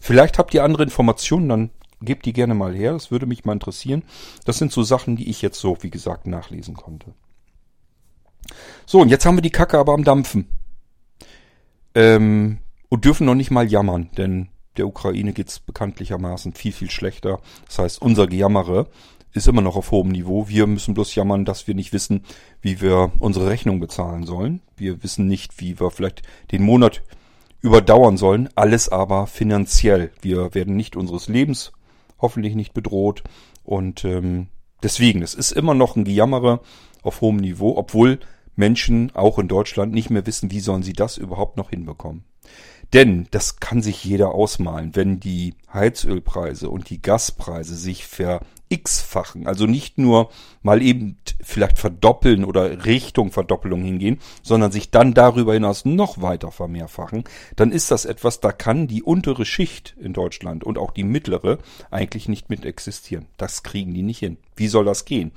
[0.00, 3.52] Vielleicht habt ihr andere Informationen, dann gebt die gerne mal her, das würde mich mal
[3.52, 4.04] interessieren.
[4.44, 7.14] Das sind so Sachen, die ich jetzt so, wie gesagt, nachlesen konnte.
[8.86, 10.48] So, und jetzt haben wir die Kacke aber am Dampfen.
[11.94, 17.40] Ähm, und dürfen noch nicht mal jammern, denn der Ukraine geht's bekanntlichermaßen viel, viel schlechter.
[17.66, 18.88] Das heißt, unser Gejammere
[19.32, 20.48] ist immer noch auf hohem Niveau.
[20.48, 22.24] Wir müssen bloß jammern, dass wir nicht wissen,
[22.60, 24.60] wie wir unsere Rechnung bezahlen sollen.
[24.76, 26.22] Wir wissen nicht, wie wir vielleicht
[26.52, 27.02] den Monat
[27.60, 28.48] überdauern sollen.
[28.54, 30.10] Alles aber finanziell.
[30.20, 31.72] Wir werden nicht unseres Lebens
[32.18, 33.22] hoffentlich nicht bedroht.
[33.64, 34.48] Und ähm,
[34.82, 36.60] deswegen, es ist immer noch ein Gejammere
[37.02, 38.20] auf hohem Niveau, obwohl
[38.54, 42.24] Menschen auch in Deutschland nicht mehr wissen, wie sollen sie das überhaupt noch hinbekommen.
[42.92, 49.46] Denn das kann sich jeder ausmalen, wenn die Heizölpreise und die Gaspreise sich ver x-fachen,
[49.46, 50.30] also nicht nur
[50.62, 56.50] mal eben vielleicht verdoppeln oder Richtung Verdoppelung hingehen, sondern sich dann darüber hinaus noch weiter
[56.50, 61.04] vermehrfachen, dann ist das etwas, da kann die untere Schicht in Deutschland und auch die
[61.04, 61.58] mittlere
[61.90, 63.26] eigentlich nicht mit existieren.
[63.36, 64.36] Das kriegen die nicht hin.
[64.56, 65.30] Wie soll das gehen?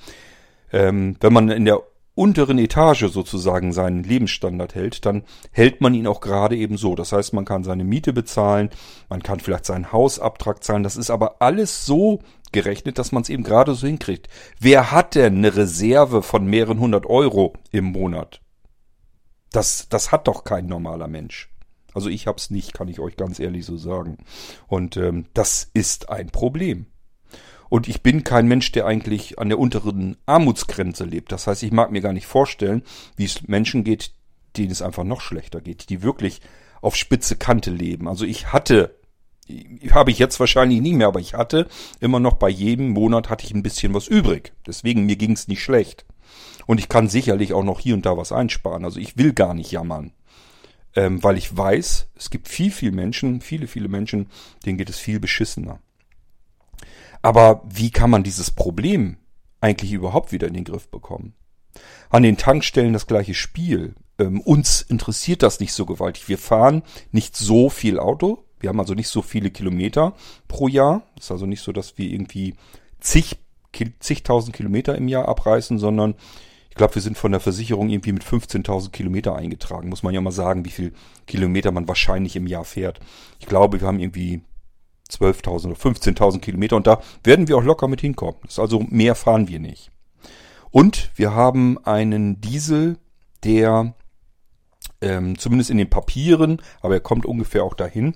[0.72, 1.82] Ähm, wenn man in der
[2.20, 6.94] unteren Etage sozusagen seinen Lebensstandard hält, dann hält man ihn auch gerade eben so.
[6.94, 8.70] Das heißt, man kann seine Miete bezahlen,
[9.08, 10.84] man kann vielleicht seinen Hausabtrag zahlen.
[10.84, 12.20] Das ist aber alles so
[12.52, 14.28] gerechnet, dass man es eben gerade so hinkriegt.
[14.60, 18.42] Wer hat denn eine Reserve von mehreren hundert Euro im Monat?
[19.54, 21.50] Das, das hat doch kein normaler Mensch.
[21.94, 24.18] Also ich hab's nicht, kann ich euch ganz ehrlich so sagen.
[24.68, 26.86] Und ähm, das ist ein Problem.
[27.70, 31.32] Und ich bin kein Mensch, der eigentlich an der unteren Armutsgrenze lebt.
[31.32, 32.84] Das heißt, ich mag mir gar nicht vorstellen,
[33.16, 34.12] wie es Menschen geht,
[34.58, 36.42] denen es einfach noch schlechter geht, die wirklich
[36.82, 38.08] auf spitze Kante leben.
[38.08, 38.96] Also ich hatte,
[39.92, 41.68] habe ich jetzt wahrscheinlich nie mehr, aber ich hatte
[42.00, 44.54] immer noch bei jedem Monat hatte ich ein bisschen was übrig.
[44.66, 46.06] Deswegen mir ging es nicht schlecht.
[46.66, 48.86] Und ich kann sicherlich auch noch hier und da was einsparen.
[48.86, 50.12] Also ich will gar nicht jammern.
[50.96, 54.28] Ähm, weil ich weiß, es gibt viel, viel Menschen, viele, viele Menschen,
[54.66, 55.80] denen geht es viel beschissener.
[57.22, 59.18] Aber wie kann man dieses Problem
[59.62, 61.34] eigentlich überhaupt wieder in den Griff bekommen?
[62.10, 63.96] An den Tankstellen das gleiche Spiel.
[64.18, 66.28] Ähm, uns interessiert das nicht so gewaltig.
[66.28, 68.46] Wir fahren nicht so viel Auto.
[68.60, 70.14] Wir haben also nicht so viele Kilometer
[70.48, 71.04] pro Jahr.
[71.18, 72.56] Ist also nicht so, dass wir irgendwie
[73.00, 73.38] zig,
[74.00, 76.16] zigtausend Kilometer im Jahr abreißen, sondern
[76.70, 79.90] ich glaube, wir sind von der Versicherung irgendwie mit 15.000 Kilometer eingetragen.
[79.90, 80.94] Muss man ja mal sagen, wie viel
[81.28, 83.00] Kilometer man wahrscheinlich im Jahr fährt.
[83.40, 84.42] Ich glaube, wir haben irgendwie
[85.12, 88.40] 12.000 oder 15.000 Kilometer und da werden wir auch locker mit hinkommen.
[88.58, 89.92] Also mehr fahren wir nicht.
[90.72, 92.98] Und wir haben einen Diesel,
[93.44, 93.96] der
[95.02, 98.14] ähm, zumindest in den Papieren, aber er kommt ungefähr auch dahin,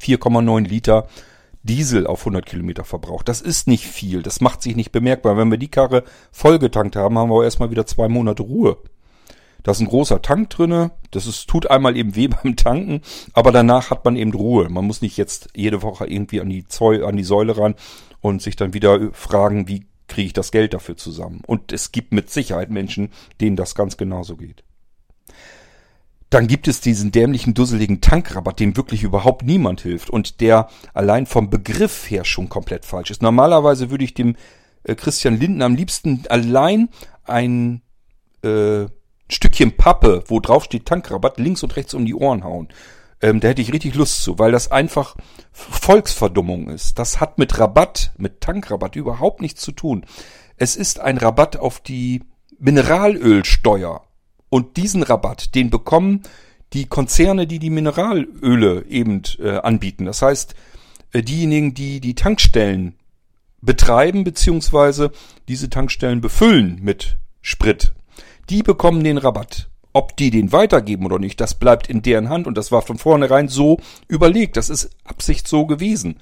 [0.00, 1.08] 4,9 Liter
[1.64, 3.28] Diesel auf 100 Kilometer verbraucht.
[3.28, 5.36] Das ist nicht viel, das macht sich nicht bemerkbar.
[5.36, 6.02] Wenn wir die Karre
[6.32, 8.78] vollgetankt haben, haben wir auch erstmal wieder zwei Monate Ruhe.
[9.62, 10.92] Da ist ein großer Tank drinne.
[11.10, 14.68] Das ist, tut einmal eben weh beim Tanken, aber danach hat man eben Ruhe.
[14.68, 17.74] Man muss nicht jetzt jede Woche irgendwie an die, Zeu an die Säule ran
[18.20, 21.42] und sich dann wieder fragen, wie kriege ich das Geld dafür zusammen.
[21.46, 24.62] Und es gibt mit Sicherheit Menschen, denen das ganz genauso geht.
[26.28, 31.26] Dann gibt es diesen dämlichen, dusseligen Tankrabatt, dem wirklich überhaupt niemand hilft und der allein
[31.26, 33.22] vom Begriff her schon komplett falsch ist.
[33.22, 34.36] Normalerweise würde ich dem
[34.84, 36.88] äh, Christian Linden am liebsten allein
[37.24, 37.82] ein
[38.42, 38.86] äh,
[39.32, 42.68] Stückchen Pappe, wo drauf steht Tankrabatt, links und rechts um die Ohren hauen.
[43.20, 45.16] Ähm, da hätte ich richtig Lust zu, weil das einfach
[45.52, 46.98] Volksverdummung ist.
[46.98, 50.04] Das hat mit Rabatt, mit Tankrabatt überhaupt nichts zu tun.
[50.56, 52.22] es ist ein Rabatt auf die
[52.58, 54.02] Mineralölsteuer.
[54.48, 56.22] Und diesen Rabatt, den bekommen
[56.72, 60.04] die Konzerne, die die Mineralöle eben äh, anbieten.
[60.04, 60.54] Das heißt,
[61.12, 62.94] äh, diejenigen, die die Tankstellen
[63.60, 65.12] betreiben beziehungsweise
[65.48, 67.92] diese Tankstellen befüllen mit Sprit,
[68.50, 69.68] die bekommen den Rabatt.
[69.92, 72.96] Ob die den weitergeben oder nicht, das bleibt in deren Hand und das war von
[72.96, 73.78] vornherein so
[74.08, 74.56] überlegt.
[74.56, 76.16] Das ist Absicht so gewesen.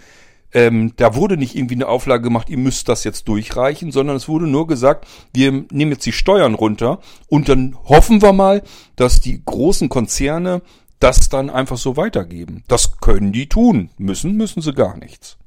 [0.53, 4.29] Ähm, da wurde nicht irgendwie eine Auflage gemacht, ihr müsst das jetzt durchreichen, sondern es
[4.29, 8.63] wurde nur gesagt, wir nehmen jetzt die Steuern runter und dann hoffen wir mal,
[8.97, 10.63] dass die großen Konzerne
[10.99, 12.65] das dann einfach so weitergeben.
[12.67, 13.91] Das können die tun.
[13.97, 15.39] Müssen, müssen sie gar nichts.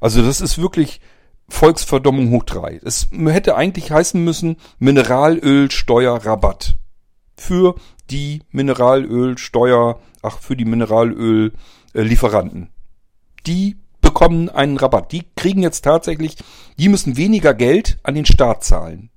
[0.00, 1.00] Also das ist wirklich
[1.52, 2.80] Volksverdommung hoch drei.
[2.84, 6.76] Es hätte eigentlich heißen müssen Mineralölsteuerrabatt.
[7.36, 7.74] Für
[8.10, 12.72] die Mineralölsteuer, ach, für die Mineralöllieferanten
[13.46, 15.12] die bekommen einen Rabatt.
[15.12, 16.36] Die kriegen jetzt tatsächlich,
[16.78, 19.10] die müssen weniger Geld an den Staat zahlen.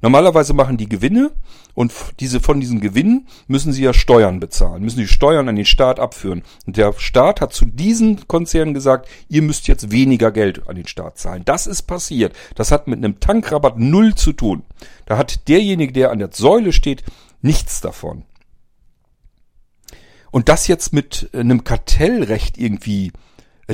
[0.00, 1.32] Normalerweise machen die Gewinne
[1.74, 5.64] und diese, von diesen Gewinnen müssen sie ja Steuern bezahlen, müssen die Steuern an den
[5.64, 6.42] Staat abführen.
[6.66, 10.86] Und der Staat hat zu diesen Konzernen gesagt, ihr müsst jetzt weniger Geld an den
[10.86, 11.44] Staat zahlen.
[11.44, 12.34] Das ist passiert.
[12.54, 14.62] Das hat mit einem Tankrabatt null zu tun.
[15.06, 17.02] Da hat derjenige, der an der Säule steht,
[17.42, 18.24] nichts davon.
[20.30, 23.12] Und das jetzt mit einem Kartellrecht irgendwie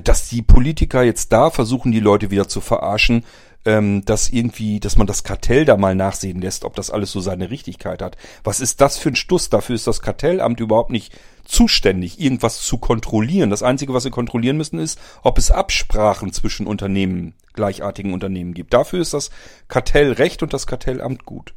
[0.02, 3.24] dass die Politiker jetzt da versuchen, die Leute wieder zu verarschen,
[3.64, 7.20] ähm, dass irgendwie, dass man das Kartell da mal nachsehen lässt, ob das alles so
[7.20, 8.16] seine Richtigkeit hat.
[8.42, 9.48] Was ist das für ein Stuss?
[9.48, 13.50] Dafür ist das Kartellamt überhaupt nicht zuständig, irgendwas zu kontrollieren.
[13.50, 18.72] Das Einzige, was sie kontrollieren müssen, ist, ob es Absprachen zwischen Unternehmen, gleichartigen Unternehmen gibt.
[18.74, 19.30] Dafür ist das
[19.68, 21.54] Kartellrecht und das Kartellamt gut.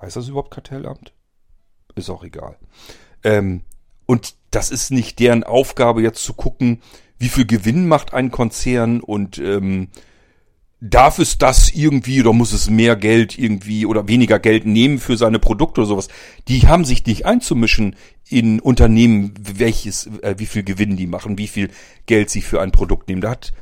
[0.00, 1.12] Heißt das überhaupt Kartellamt?
[1.94, 2.56] Ist auch egal.
[3.22, 3.62] Ähm,
[4.06, 6.82] und das ist nicht deren Aufgabe, jetzt zu gucken,
[7.18, 9.88] wie viel Gewinn macht ein Konzern und ähm,
[10.90, 15.16] darf es das irgendwie oder muss es mehr Geld irgendwie oder weniger Geld nehmen für
[15.16, 16.08] seine Produkte oder sowas.
[16.48, 17.96] Die haben sich nicht einzumischen
[18.28, 21.70] in Unternehmen, welches, äh, wie viel Gewinn die machen, wie viel
[22.04, 23.22] Geld sie für ein Produkt nehmen.
[23.22, 23.52] Da hat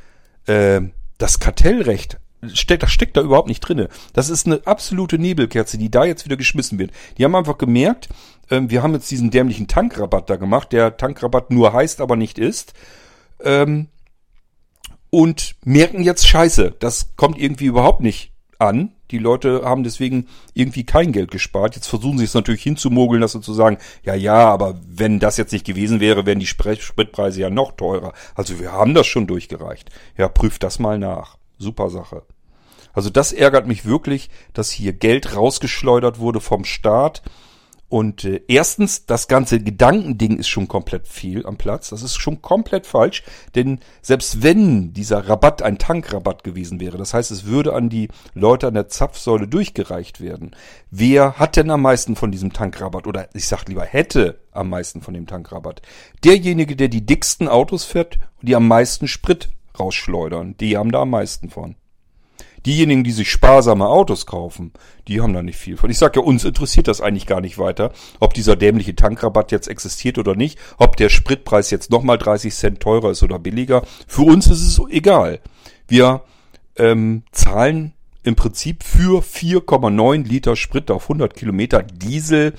[0.47, 0.81] äh,
[1.17, 3.87] das Kartellrecht das steckt da überhaupt nicht drinne.
[4.11, 6.91] Das ist eine absolute Nebelkerze, die da jetzt wieder geschmissen wird.
[7.17, 8.09] Die haben einfach gemerkt,
[8.49, 12.37] äh, wir haben jetzt diesen dämlichen Tankrabatt da gemacht, der Tankrabatt nur heißt, aber nicht
[12.37, 12.73] ist
[13.45, 13.87] ähm,
[15.13, 18.93] und merken jetzt Scheiße, das kommt irgendwie überhaupt nicht an.
[19.11, 21.75] Die Leute haben deswegen irgendwie kein Geld gespart.
[21.75, 25.37] Jetzt versuchen sie es natürlich hinzumogeln, dass sie zu sagen, ja, ja, aber wenn das
[25.37, 28.13] jetzt nicht gewesen wäre, wären die Spritpreise ja noch teurer.
[28.33, 29.91] Also wir haben das schon durchgereicht.
[30.17, 31.37] Ja, prüft das mal nach.
[31.59, 32.23] Super Sache.
[32.91, 37.21] Also das ärgert mich wirklich, dass hier Geld rausgeschleudert wurde vom Staat
[37.93, 41.91] und äh, erstens, das ganze Gedankending ist schon komplett fehl am Platz.
[41.91, 43.21] Das ist schon komplett falsch,
[43.53, 48.07] denn selbst wenn dieser Rabatt ein Tankrabatt gewesen wäre, das heißt, es würde an die
[48.33, 50.55] Leute an der Zapfsäule durchgereicht werden.
[50.89, 53.05] Wer hat denn am meisten von diesem Tankrabatt?
[53.05, 55.83] Oder ich sag lieber, hätte am meisten von dem Tankrabatt?
[56.23, 61.03] Derjenige, der die dicksten Autos fährt und die am meisten Sprit rausschleudern, die haben da
[61.03, 61.75] am meisten von.
[62.65, 64.71] Diejenigen, die sich sparsame Autos kaufen,
[65.07, 65.89] die haben da nicht viel von.
[65.89, 69.67] Ich sag ja, uns interessiert das eigentlich gar nicht weiter, ob dieser dämliche Tankrabatt jetzt
[69.67, 73.83] existiert oder nicht, ob der Spritpreis jetzt nochmal 30 Cent teurer ist oder billiger.
[74.07, 75.39] Für uns ist es egal.
[75.87, 76.21] Wir
[76.77, 82.53] ähm, zahlen im Prinzip für 4,9 Liter Sprit auf 100 Kilometer Diesel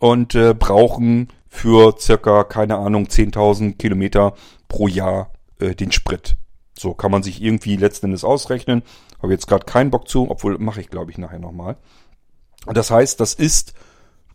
[0.00, 4.34] und äh, brauchen für circa, keine Ahnung, 10.000 Kilometer
[4.68, 5.30] pro Jahr
[5.60, 6.36] äh, den Sprit.
[6.78, 8.82] So kann man sich irgendwie letzten Endes ausrechnen.
[9.22, 11.76] Habe jetzt gerade keinen Bock zu, obwohl mache ich glaube ich nachher nochmal.
[12.66, 13.74] Das heißt, das ist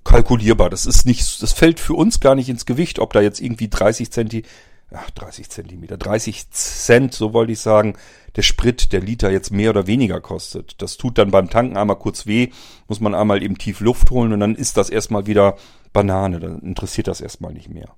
[0.03, 0.69] kalkulierbar.
[0.69, 3.69] Das ist nicht, das fällt für uns gar nicht ins Gewicht, ob da jetzt irgendwie
[3.69, 4.43] 30 Zenti,
[4.91, 7.95] ach 30 Zentimeter, 30 Cent, so wollte ich sagen,
[8.35, 10.81] der Sprit, der Liter jetzt mehr oder weniger kostet.
[10.81, 12.49] Das tut dann beim Tanken einmal kurz weh,
[12.87, 15.57] muss man einmal eben tief Luft holen und dann ist das erstmal wieder
[15.93, 16.39] Banane.
[16.39, 17.89] Dann interessiert das erstmal nicht mehr.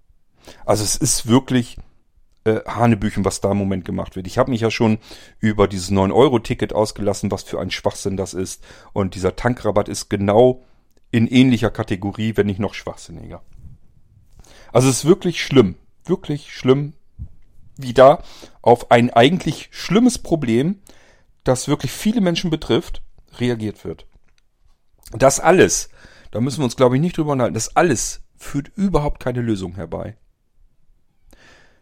[0.66, 1.78] Also es ist wirklich
[2.44, 4.28] äh, Hanebüchen, was da im Moment gemacht wird.
[4.28, 4.98] Ich habe mich ja schon
[5.40, 8.64] über dieses 9-Euro-Ticket ausgelassen, was für ein Schwachsinn das ist.
[8.94, 10.64] Und dieser Tankrabatt ist genau
[11.12, 13.44] in ähnlicher Kategorie, wenn nicht noch schwachsinniger.
[14.72, 15.76] Also es ist wirklich schlimm,
[16.06, 16.94] wirklich schlimm,
[17.78, 18.24] wie da
[18.62, 20.80] auf ein eigentlich schlimmes Problem,
[21.44, 23.02] das wirklich viele Menschen betrifft,
[23.38, 24.08] reagiert wird.
[25.12, 25.90] Das alles,
[26.32, 29.76] da müssen wir uns glaube ich nicht drüber unterhalten, das alles führt überhaupt keine Lösung
[29.76, 30.16] herbei.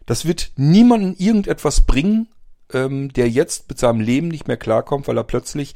[0.06, 2.28] Das wird niemanden irgendetwas bringen,
[2.72, 5.74] ähm, der jetzt mit seinem Leben nicht mehr klarkommt, weil er plötzlich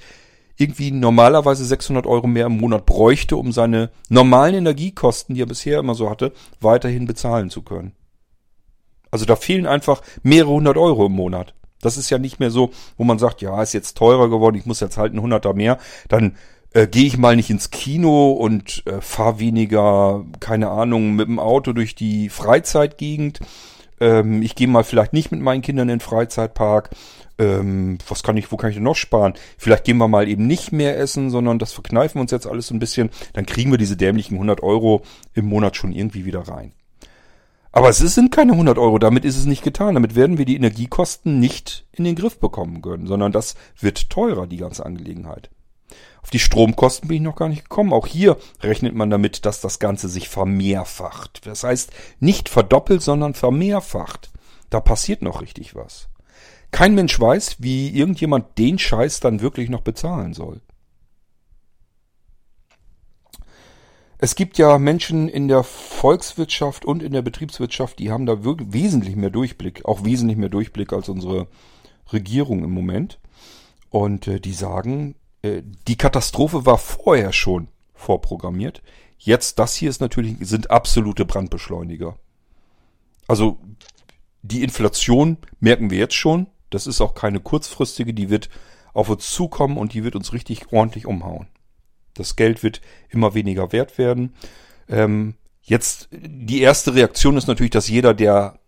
[0.56, 5.80] irgendwie normalerweise 600 Euro mehr im Monat bräuchte, um seine normalen Energiekosten, die er bisher
[5.80, 7.92] immer so hatte, weiterhin bezahlen zu können.
[9.10, 11.54] Also da fehlen einfach mehrere hundert Euro im Monat.
[11.80, 14.66] Das ist ja nicht mehr so, wo man sagt, ja, ist jetzt teurer geworden, ich
[14.66, 16.37] muss jetzt halt ein Hunderter mehr, dann
[16.72, 21.38] äh, gehe ich mal nicht ins Kino und äh, fahre weniger, keine Ahnung, mit dem
[21.38, 23.40] Auto durch die Freizeitgegend.
[24.00, 26.90] Ähm, ich gehe mal vielleicht nicht mit meinen Kindern in den Freizeitpark.
[27.38, 29.35] Ähm, was kann ich, wo kann ich denn noch sparen?
[29.59, 32.68] Vielleicht gehen wir mal eben nicht mehr essen, sondern das verkneifen wir uns jetzt alles
[32.68, 33.11] so ein bisschen.
[33.33, 35.02] Dann kriegen wir diese dämlichen 100 Euro
[35.33, 36.72] im Monat schon irgendwie wieder rein.
[37.72, 39.94] Aber es sind keine 100 Euro, damit ist es nicht getan.
[39.94, 44.46] Damit werden wir die Energiekosten nicht in den Griff bekommen können, sondern das wird teurer,
[44.46, 45.50] die ganze Angelegenheit.
[46.24, 47.92] Auf die Stromkosten bin ich noch gar nicht gekommen.
[47.92, 51.46] Auch hier rechnet man damit, dass das Ganze sich vermehrfacht.
[51.46, 54.32] Das heißt, nicht verdoppelt, sondern vermehrfacht.
[54.70, 56.08] Da passiert noch richtig was.
[56.70, 60.62] Kein Mensch weiß, wie irgendjemand den Scheiß dann wirklich noch bezahlen soll.
[64.16, 68.72] Es gibt ja Menschen in der Volkswirtschaft und in der Betriebswirtschaft, die haben da wirklich
[68.72, 71.48] wesentlich mehr Durchblick, auch wesentlich mehr Durchblick als unsere
[72.14, 73.20] Regierung im Moment.
[73.90, 75.16] Und äh, die sagen,
[75.52, 78.83] die Katastrophe war vorher schon vorprogrammiert.
[79.18, 82.18] Jetzt, das hier ist natürlich, sind absolute Brandbeschleuniger.
[83.26, 83.59] Also,
[84.42, 86.46] die Inflation merken wir jetzt schon.
[86.70, 88.50] Das ist auch keine kurzfristige, die wird
[88.92, 91.48] auf uns zukommen und die wird uns richtig ordentlich umhauen.
[92.14, 94.35] Das Geld wird immer weniger wert werden.
[94.88, 98.59] Ähm, jetzt, die erste Reaktion ist natürlich, dass jeder, der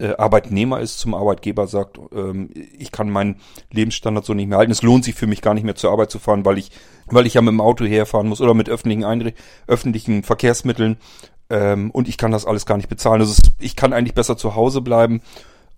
[0.00, 3.36] äh, Arbeitnehmer ist, zum Arbeitgeber sagt, ähm, ich kann meinen
[3.70, 4.72] Lebensstandard so nicht mehr halten.
[4.72, 6.70] Es lohnt sich für mich gar nicht mehr zur Arbeit zu fahren, weil ich,
[7.06, 9.36] weil ich ja mit dem Auto herfahren muss oder mit öffentlichen, Einricht
[9.66, 10.96] öffentlichen Verkehrsmitteln
[11.50, 13.20] ähm, und ich kann das alles gar nicht bezahlen.
[13.20, 15.20] Also ich kann eigentlich besser zu Hause bleiben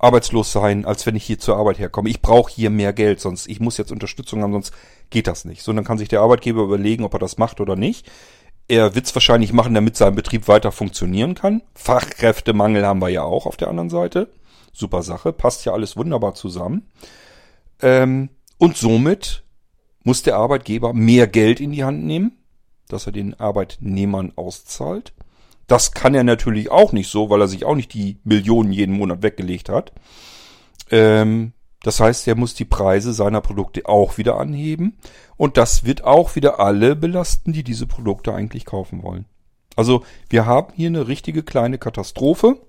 [0.03, 2.11] arbeitslos sein, als wenn ich hier zur Arbeit herkomme.
[2.11, 4.75] Ich brauche hier mehr Geld, sonst ich muss jetzt Unterstützung haben, sonst
[5.11, 5.63] geht das nicht.
[5.63, 8.11] So, dann kann sich der Arbeitgeber überlegen, ob er das macht oder nicht.
[8.73, 11.61] Er wird es wahrscheinlich machen, damit sein Betrieb weiter funktionieren kann.
[11.75, 14.33] Fachkräftemangel haben wir ja auch auf der anderen Seite.
[14.73, 16.91] Super Sache, passt ja alles wunderbar zusammen.
[17.83, 19.43] Ähm, und somit
[20.05, 22.39] muss der Arbeitgeber mehr Geld in die Hand nehmen,
[22.89, 25.13] dass er den Arbeitnehmern auszahlt.
[25.67, 28.97] Das kann er natürlich auch nicht so, weil er sich auch nicht die Millionen jeden
[28.97, 29.93] Monat weggelegt hat.
[30.91, 31.53] Ähm,
[31.83, 34.97] das heißt, er muss die Preise seiner Produkte auch wieder anheben.
[35.37, 39.27] Und das wird auch wieder alle belasten, die diese Produkte eigentlich kaufen wollen.
[39.75, 42.61] Also wir haben hier eine richtige kleine Katastrophe.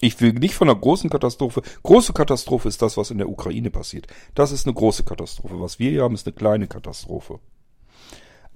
[0.00, 1.62] Ich will nicht von einer großen Katastrophe.
[1.82, 4.06] Große Katastrophe ist das, was in der Ukraine passiert.
[4.34, 5.60] Das ist eine große Katastrophe.
[5.60, 7.40] Was wir hier haben, ist eine kleine Katastrophe.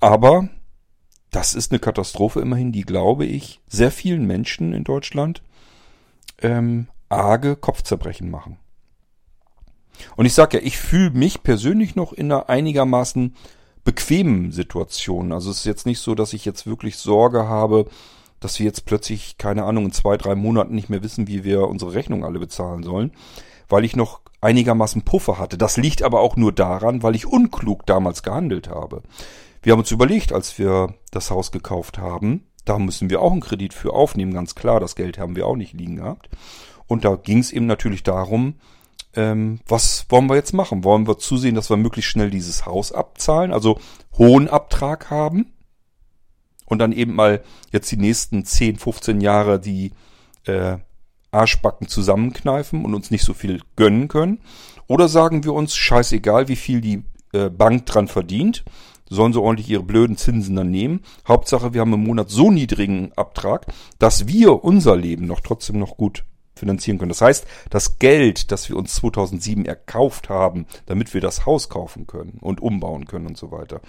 [0.01, 0.49] Aber
[1.31, 5.43] das ist eine Katastrophe immerhin, die, glaube ich, sehr vielen Menschen in Deutschland
[6.41, 8.59] ähm, arge Kopfzerbrechen machen.
[10.17, 13.35] Und ich sage ja, ich fühle mich persönlich noch in einer einigermaßen
[13.85, 15.33] bequemen Situation.
[15.33, 17.87] Also es ist jetzt nicht so, dass ich jetzt wirklich Sorge habe,
[18.41, 21.69] dass wir jetzt plötzlich, keine Ahnung, in zwei, drei Monaten nicht mehr wissen, wie wir
[21.69, 23.13] unsere Rechnung alle bezahlen sollen,
[23.69, 25.59] weil ich noch einigermaßen Puffer hatte.
[25.59, 29.03] Das liegt aber auch nur daran, weil ich unklug damals gehandelt habe.
[29.63, 33.41] Wir haben uns überlegt, als wir das Haus gekauft haben, da müssen wir auch einen
[33.41, 34.81] Kredit für aufnehmen, ganz klar.
[34.81, 36.31] Das Geld haben wir auch nicht liegen gehabt.
[36.87, 38.55] Und da ging es eben natürlich darum,
[39.14, 40.85] ähm, was wollen wir jetzt machen?
[40.85, 43.79] Wollen wir zusehen, dass wir möglichst schnell dieses Haus abzahlen, also
[44.16, 45.53] hohen Abtrag haben
[46.66, 47.42] und dann eben mal
[47.73, 49.92] jetzt die nächsten 10, 15 Jahre die
[50.44, 50.77] äh,
[51.33, 54.40] Arschbacken zusammenkneifen und uns nicht so viel gönnen können?
[54.87, 58.64] Oder sagen wir uns, scheißegal, wie viel die äh, Bank dran verdient,
[59.09, 61.01] sollen sie ordentlich ihre blöden Zinsen dann nehmen.
[61.27, 63.66] Hauptsache, wir haben im Monat so niedrigen Abtrag,
[63.99, 66.25] dass wir unser Leben noch trotzdem noch gut
[66.61, 67.09] finanzieren können.
[67.09, 72.07] Das heißt, das Geld, das wir uns 2007 erkauft haben, damit wir das Haus kaufen
[72.07, 73.81] können und umbauen können und so weiter,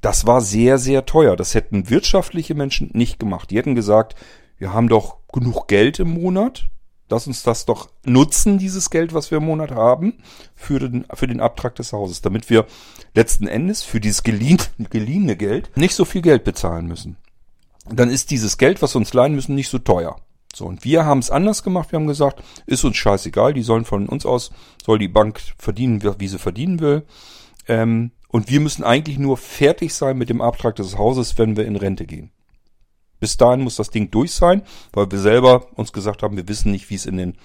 [0.00, 1.36] das war sehr, sehr teuer.
[1.36, 3.50] Das hätten wirtschaftliche Menschen nicht gemacht.
[3.50, 4.16] Die hätten gesagt,
[4.56, 6.70] wir haben doch genug Geld im Monat,
[7.12, 10.14] Lass uns das doch nutzen, dieses Geld, was wir im Monat haben,
[10.54, 12.64] für den, für den Abtrag des Hauses, damit wir
[13.14, 14.56] letzten Endes für dieses geliehen,
[14.88, 17.18] geliehene Geld nicht so viel Geld bezahlen müssen.
[17.84, 20.16] Dann ist dieses Geld, was wir uns leihen müssen, nicht so teuer.
[20.54, 21.92] So, und wir haben es anders gemacht.
[21.92, 24.50] Wir haben gesagt, ist uns scheißegal, die sollen von uns aus,
[24.84, 27.04] soll die Bank verdienen, wie sie verdienen will.
[27.68, 31.66] Ähm, und wir müssen eigentlich nur fertig sein mit dem Abtrag des Hauses, wenn wir
[31.66, 32.30] in Rente gehen.
[33.20, 34.62] Bis dahin muss das Ding durch sein,
[34.92, 37.38] weil wir selber uns gesagt haben, wir wissen nicht, wie es in den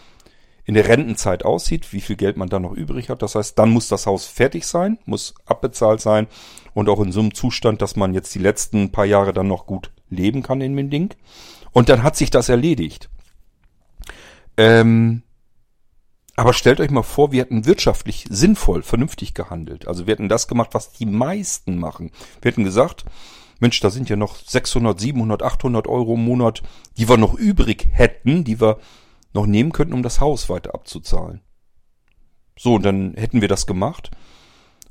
[0.65, 3.21] in der Rentenzeit aussieht, wie viel Geld man da noch übrig hat.
[3.21, 6.27] Das heißt, dann muss das Haus fertig sein, muss abbezahlt sein
[6.73, 9.65] und auch in so einem Zustand, dass man jetzt die letzten paar Jahre dann noch
[9.65, 11.15] gut leben kann in dem Ding.
[11.71, 13.09] Und dann hat sich das erledigt.
[14.57, 15.23] Ähm,
[16.35, 19.87] aber stellt euch mal vor, wir hätten wirtschaftlich sinnvoll, vernünftig gehandelt.
[19.87, 22.11] Also wir hätten das gemacht, was die meisten machen.
[22.41, 23.05] Wir hätten gesagt,
[23.59, 26.61] Mensch, da sind ja noch 600, 700, 800 Euro im Monat,
[26.97, 28.79] die wir noch übrig hätten, die wir
[29.33, 31.41] noch nehmen könnten, um das Haus weiter abzuzahlen.
[32.57, 34.11] So, und dann hätten wir das gemacht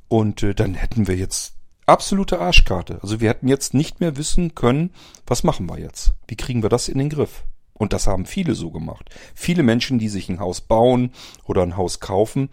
[0.07, 1.56] und äh, dann hätten wir jetzt
[1.87, 2.99] absolute Arschkarte.
[3.01, 4.91] Also wir hätten jetzt nicht mehr wissen können,
[5.25, 6.13] was machen wir jetzt?
[6.27, 7.43] Wie kriegen wir das in den Griff?
[7.73, 9.09] Und das haben viele so gemacht.
[9.35, 11.11] Viele Menschen, die sich ein Haus bauen
[11.45, 12.49] oder ein Haus kaufen,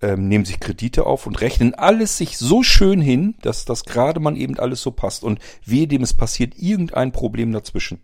[0.00, 4.20] ähm, nehmen sich Kredite auf und rechnen alles sich so schön hin, dass das gerade
[4.20, 5.22] man eben alles so passt.
[5.22, 8.00] Und wehe dem es passiert irgendein Problem dazwischen.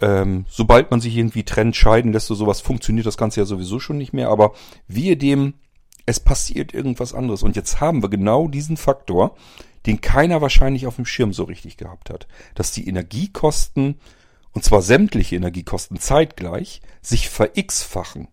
[0.00, 3.80] Ähm, sobald man sich irgendwie trennt, scheiden lässt, so sowas funktioniert das Ganze ja sowieso
[3.80, 4.28] schon nicht mehr.
[4.28, 4.52] Aber
[4.88, 5.54] wehe dem,
[6.06, 7.42] es passiert irgendwas anderes.
[7.42, 9.36] Und jetzt haben wir genau diesen Faktor,
[9.86, 12.26] den keiner wahrscheinlich auf dem Schirm so richtig gehabt hat.
[12.54, 13.96] Dass die Energiekosten
[14.52, 18.28] und zwar sämtliche Energiekosten zeitgleich, sich ver-x-fachen.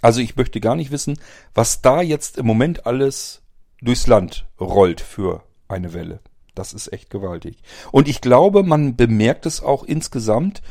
[0.00, 1.18] Also ich möchte gar nicht wissen,
[1.54, 3.42] was da jetzt im Moment alles
[3.80, 6.20] durchs Land rollt für eine Welle.
[6.54, 7.62] Das ist echt gewaltig.
[7.90, 10.62] Und ich glaube, man bemerkt es auch insgesamt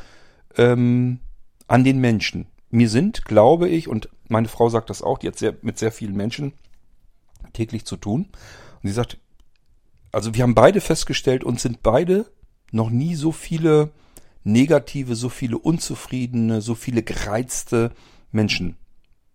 [0.58, 1.20] ähm,
[1.68, 2.48] an den Menschen.
[2.70, 5.92] Mir sind, glaube ich, und meine Frau sagt das auch, die hat sehr, mit sehr
[5.92, 6.54] vielen Menschen
[7.54, 8.28] täglich zu tun.
[8.82, 9.18] Und sie sagt,
[10.12, 12.26] also wir haben beide festgestellt, uns sind beide
[12.72, 13.92] noch nie so viele
[14.44, 17.92] negative, so viele unzufriedene, so viele gereizte
[18.32, 18.78] Menschen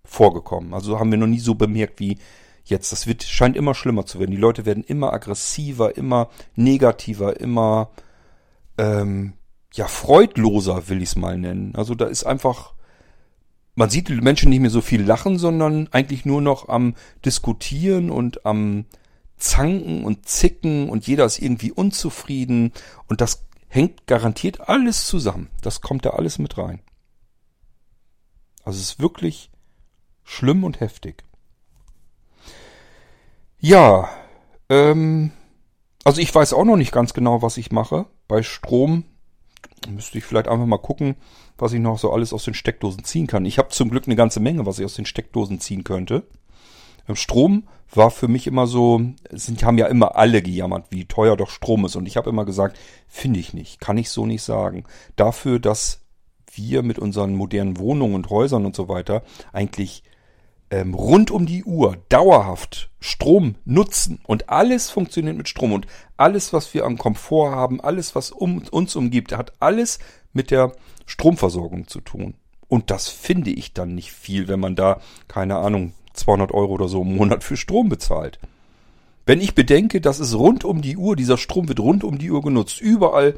[0.05, 0.75] vorgekommen.
[0.75, 2.19] Also haben wir noch nie so bemerkt wie
[2.65, 2.93] jetzt.
[2.93, 4.31] Das wird, scheint immer schlimmer zu werden.
[4.31, 7.91] Die Leute werden immer aggressiver, immer negativer, immer
[8.79, 9.35] ähm,
[9.75, 11.75] ja freudloser, will ich es mal nennen.
[11.75, 12.75] Also da ist einfach
[13.75, 16.95] man sieht die Menschen nicht mehr so viel lachen, sondern eigentlich nur noch am
[17.25, 18.85] diskutieren und am
[19.39, 22.73] zanken und zicken und jeder ist irgendwie unzufrieden
[23.09, 25.49] und das hängt garantiert alles zusammen.
[25.63, 26.81] Das kommt da alles mit rein.
[28.65, 29.51] Also es ist wirklich
[30.23, 31.25] schlimm und heftig.
[33.59, 34.09] Ja,
[34.69, 35.33] ähm,
[36.05, 38.07] also ich weiß auch noch nicht ganz genau, was ich mache.
[38.29, 39.05] Bei Strom
[39.89, 41.17] müsste ich vielleicht einfach mal gucken,
[41.59, 43.45] was ich noch so alles aus den Steckdosen ziehen kann.
[43.45, 46.25] Ich habe zum Glück eine ganze Menge, was ich aus den Steckdosen ziehen könnte.
[47.15, 51.51] Strom war für mich immer so, sind, haben ja immer alle gejammert, wie teuer doch
[51.51, 51.97] Strom ist.
[51.97, 54.85] Und ich habe immer gesagt, finde ich nicht, kann ich so nicht sagen.
[55.17, 56.01] Dafür, dass
[56.55, 60.05] wir mit unseren modernen Wohnungen und Häusern und so weiter eigentlich
[60.73, 66.55] ähm, rund um die Uhr dauerhaft Strom nutzen und alles funktioniert mit Strom und alles,
[66.55, 69.99] was wir am Komfort haben, alles, was um, uns umgibt, hat alles
[70.33, 70.73] mit der
[71.05, 72.35] Stromversorgung zu tun.
[72.69, 76.89] Und das finde ich dann nicht viel, wenn man da, keine Ahnung, 200 Euro oder
[76.89, 78.39] so im Monat für Strom bezahlt.
[79.27, 82.31] Wenn ich bedenke, dass es rund um die Uhr, dieser Strom wird rund um die
[82.31, 83.37] Uhr genutzt, überall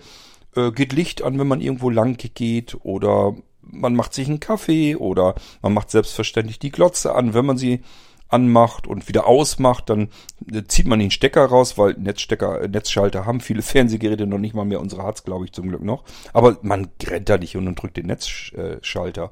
[0.55, 3.35] äh, geht Licht an, wenn man irgendwo lang geht oder
[3.71, 7.81] man macht sich einen Kaffee oder man macht selbstverständlich die Glotze an, wenn man sie
[8.29, 10.09] anmacht und wieder ausmacht, dann
[10.53, 14.55] äh, zieht man den Stecker raus, weil Netzstecker, äh, Netzschalter haben viele Fernsehgeräte noch nicht
[14.55, 14.81] mal mehr.
[14.81, 16.05] Unsere hat's, glaube ich, zum Glück noch.
[16.33, 19.31] Aber man rennt da nicht und drückt den Netzschalter,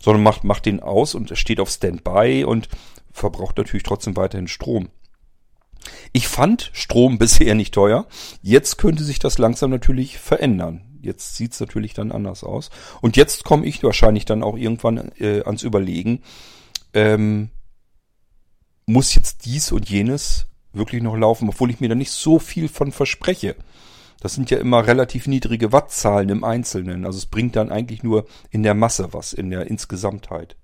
[0.00, 2.68] sondern macht, macht den aus und steht auf Standby und
[3.10, 4.88] verbraucht natürlich trotzdem weiterhin Strom.
[6.12, 8.06] Ich fand Strom bisher nicht teuer.
[8.42, 10.91] Jetzt könnte sich das langsam natürlich verändern.
[11.02, 12.70] Jetzt sieht's natürlich dann anders aus.
[13.00, 16.22] Und jetzt komme ich wahrscheinlich dann auch irgendwann äh, ans Überlegen,
[16.94, 17.50] ähm,
[18.86, 22.68] muss jetzt dies und jenes wirklich noch laufen, obwohl ich mir da nicht so viel
[22.68, 23.56] von verspreche.
[24.20, 27.04] Das sind ja immer relativ niedrige Wattzahlen im Einzelnen.
[27.04, 30.56] Also es bringt dann eigentlich nur in der Masse was, in der Insgesamtheit.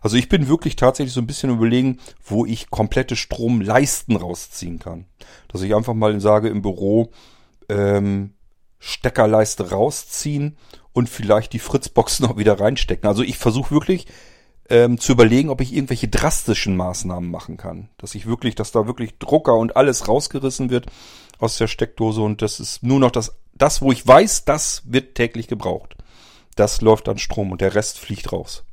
[0.00, 5.06] Also ich bin wirklich tatsächlich so ein bisschen überlegen, wo ich komplette Stromleisten rausziehen kann.
[5.48, 7.10] Dass ich einfach mal sage im Büro,
[7.68, 8.34] ähm,
[8.78, 10.56] Steckerleiste rausziehen
[10.92, 13.08] und vielleicht die Fritzbox noch wieder reinstecken.
[13.08, 14.06] Also ich versuche wirklich
[14.68, 17.88] ähm, zu überlegen, ob ich irgendwelche drastischen Maßnahmen machen kann.
[17.98, 20.86] Dass ich wirklich, dass da wirklich Drucker und alles rausgerissen wird
[21.38, 25.14] aus der Steckdose und das ist nur noch das, das, wo ich weiß, das wird
[25.14, 25.96] täglich gebraucht.
[26.56, 28.64] Das läuft an Strom und der Rest fliegt raus.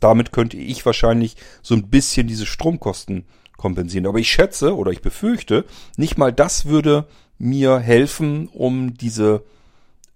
[0.00, 3.26] Damit könnte ich wahrscheinlich so ein bisschen diese Stromkosten
[3.56, 4.06] kompensieren.
[4.06, 5.64] Aber ich schätze oder ich befürchte,
[5.96, 9.44] nicht mal das würde mir helfen, um diese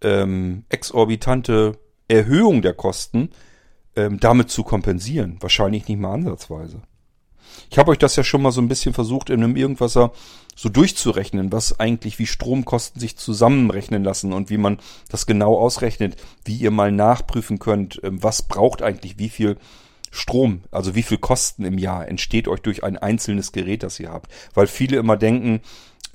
[0.03, 3.31] ähm, exorbitante Erhöhung der Kosten
[3.97, 5.37] ähm, damit zu kompensieren.
[5.41, 6.83] Wahrscheinlich nicht mal ansatzweise.
[7.71, 10.13] Ich habe euch das ja schon mal so ein bisschen versucht, in einem Irgendwasser
[10.55, 16.17] so durchzurechnen, was eigentlich wie Stromkosten sich zusammenrechnen lassen und wie man das genau ausrechnet,
[16.45, 19.57] wie ihr mal nachprüfen könnt, ähm, was braucht eigentlich wie viel
[20.11, 24.11] Strom, also wie viel Kosten im Jahr entsteht euch durch ein einzelnes Gerät, das ihr
[24.11, 24.33] habt.
[24.55, 25.61] Weil viele immer denken,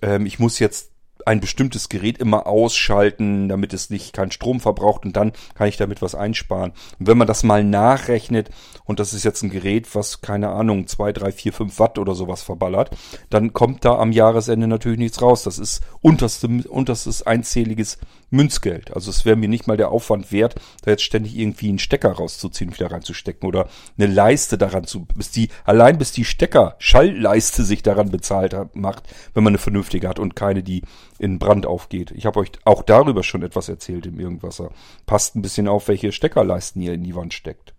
[0.01, 0.92] ähm, ich muss jetzt
[1.25, 5.77] ein bestimmtes Gerät immer ausschalten, damit es nicht keinen Strom verbraucht und dann kann ich
[5.77, 6.71] damit was einsparen.
[6.99, 8.49] Und wenn man das mal nachrechnet
[8.85, 12.15] und das ist jetzt ein Gerät, was keine Ahnung, zwei, drei, vier, fünf Watt oder
[12.15, 12.91] sowas verballert,
[13.29, 15.43] dann kommt da am Jahresende natürlich nichts raus.
[15.43, 17.97] Das ist unterste, unterstes einzähliges
[18.33, 18.93] Münzgeld.
[18.93, 22.11] Also es wäre mir nicht mal der Aufwand wert, da jetzt ständig irgendwie einen Stecker
[22.11, 27.63] rauszuziehen wieder reinzustecken oder eine Leiste daran zu, bis die, allein bis die Stecker, Schallleiste
[27.63, 29.03] sich daran bezahlt hat, macht,
[29.33, 30.81] wenn man eine vernünftige hat und keine, die
[31.19, 32.11] in Brand aufgeht.
[32.11, 34.71] Ich habe euch auch darüber schon etwas erzählt im Irgendwasser.
[35.05, 37.73] Passt ein bisschen auf, welche Steckerleisten ihr in die Wand steckt.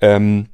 [0.00, 0.48] Ähm,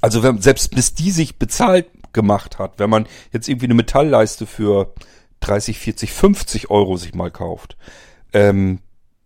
[0.00, 4.46] also wenn, selbst bis die sich bezahlt gemacht hat, wenn man jetzt irgendwie eine Metallleiste
[4.46, 4.94] für
[5.40, 7.76] 30, 40, 50 Euro sich mal kauft,
[8.32, 8.80] ähm,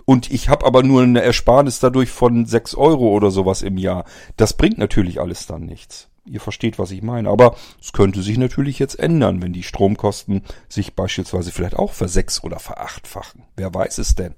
[0.04, 4.04] und ich habe aber nur eine Ersparnis dadurch von sechs Euro oder sowas im Jahr.
[4.36, 6.08] Das bringt natürlich alles dann nichts.
[6.24, 7.28] Ihr versteht, was ich meine.
[7.28, 12.42] Aber es könnte sich natürlich jetzt ändern, wenn die Stromkosten sich beispielsweise vielleicht auch versechs-
[12.42, 13.44] oder verachtfachen.
[13.56, 14.34] Wer weiß es denn?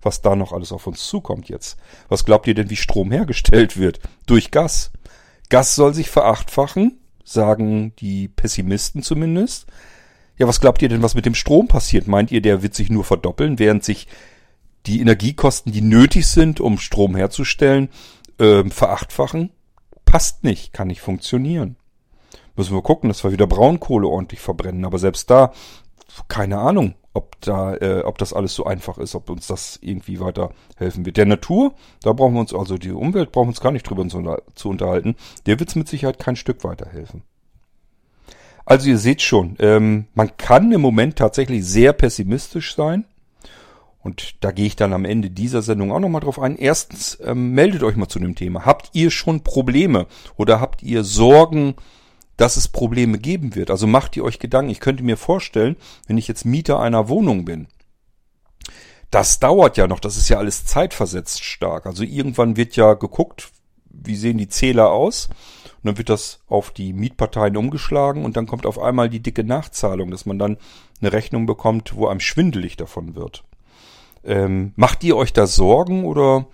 [0.00, 1.76] Was da noch alles auf uns zukommt jetzt.
[2.08, 4.00] Was glaubt ihr denn, wie Strom hergestellt wird?
[4.26, 4.90] Durch Gas.
[5.48, 9.66] Gas soll sich verachtfachen, sagen die Pessimisten zumindest.
[10.38, 12.06] Ja, was glaubt ihr denn, was mit dem Strom passiert?
[12.06, 14.06] Meint ihr, der wird sich nur verdoppeln, während sich
[14.86, 17.88] die Energiekosten, die nötig sind, um Strom herzustellen,
[18.38, 19.50] äh, verachtfachen?
[20.04, 21.76] Passt nicht, kann nicht funktionieren.
[22.56, 24.84] Müssen wir gucken, dass wir wieder Braunkohle ordentlich verbrennen.
[24.84, 25.52] Aber selbst da,
[26.28, 30.20] keine Ahnung, ob da, äh, ob das alles so einfach ist, ob uns das irgendwie
[30.20, 31.16] weiter helfen wird.
[31.16, 34.06] Der Natur, da brauchen wir uns, also die Umwelt brauchen wir uns gar nicht drüber
[34.08, 35.16] zu unterhalten.
[35.46, 37.22] Der wird es mit Sicherheit kein Stück weiterhelfen.
[38.68, 43.06] Also ihr seht schon, ähm, man kann im Moment tatsächlich sehr pessimistisch sein.
[44.00, 46.54] Und da gehe ich dann am Ende dieser Sendung auch nochmal drauf ein.
[46.54, 48.66] Erstens, ähm, meldet euch mal zu dem Thema.
[48.66, 50.06] Habt ihr schon Probleme
[50.36, 51.76] oder habt ihr Sorgen,
[52.36, 53.70] dass es Probleme geben wird?
[53.70, 54.70] Also macht ihr euch Gedanken.
[54.70, 57.68] Ich könnte mir vorstellen, wenn ich jetzt Mieter einer Wohnung bin,
[59.10, 61.86] das dauert ja noch, das ist ja alles zeitversetzt stark.
[61.86, 63.48] Also irgendwann wird ja geguckt,
[63.86, 65.30] wie sehen die Zähler aus
[65.78, 69.44] und dann wird das auf die Mietparteien umgeschlagen und dann kommt auf einmal die dicke
[69.44, 70.58] Nachzahlung, dass man dann
[71.00, 73.44] eine Rechnung bekommt, wo einem schwindelig davon wird.
[74.24, 76.46] Ähm, macht ihr euch da Sorgen oder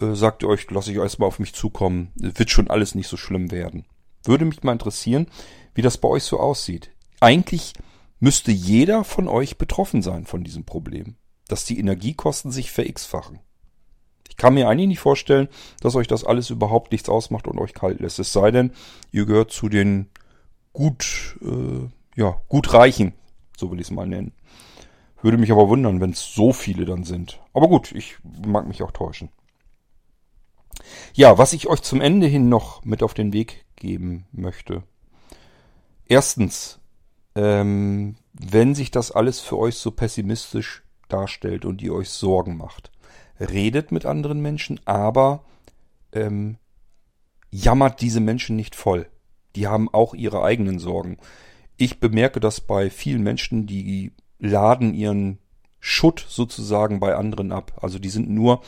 [0.00, 3.16] äh, sagt ihr euch, lasse ich erstmal auf mich zukommen, wird schon alles nicht so
[3.16, 3.84] schlimm werden?
[4.24, 5.26] Würde mich mal interessieren,
[5.74, 6.90] wie das bei euch so aussieht.
[7.20, 7.74] Eigentlich
[8.20, 11.16] müsste jeder von euch betroffen sein von diesem Problem,
[11.48, 13.40] dass die Energiekosten sich ver-x-fachen.
[14.28, 15.48] Ich kann mir eigentlich nicht vorstellen,
[15.80, 18.18] dass euch das alles überhaupt nichts ausmacht und euch kalt lässt.
[18.18, 18.72] Es sei denn,
[19.10, 20.08] ihr gehört zu den
[20.72, 23.14] gut, äh, ja, gut Reichen,
[23.56, 24.32] so will ich es mal nennen.
[25.20, 27.40] Würde mich aber wundern, wenn es so viele dann sind.
[27.52, 28.16] Aber gut, ich
[28.46, 29.28] mag mich auch täuschen.
[31.14, 34.82] Ja, was ich euch zum Ende hin noch mit auf den Weg geben möchte.
[36.06, 36.80] Erstens,
[37.34, 42.91] ähm, wenn sich das alles für euch so pessimistisch darstellt und ihr euch Sorgen macht,
[43.42, 45.44] redet mit anderen Menschen, aber
[46.12, 46.56] ähm,
[47.50, 49.06] jammert diese Menschen nicht voll.
[49.56, 51.18] Die haben auch ihre eigenen Sorgen.
[51.76, 55.38] Ich bemerke das bei vielen Menschen, die laden ihren
[55.78, 57.78] Schutt sozusagen bei anderen ab.
[57.82, 58.62] Also die sind nur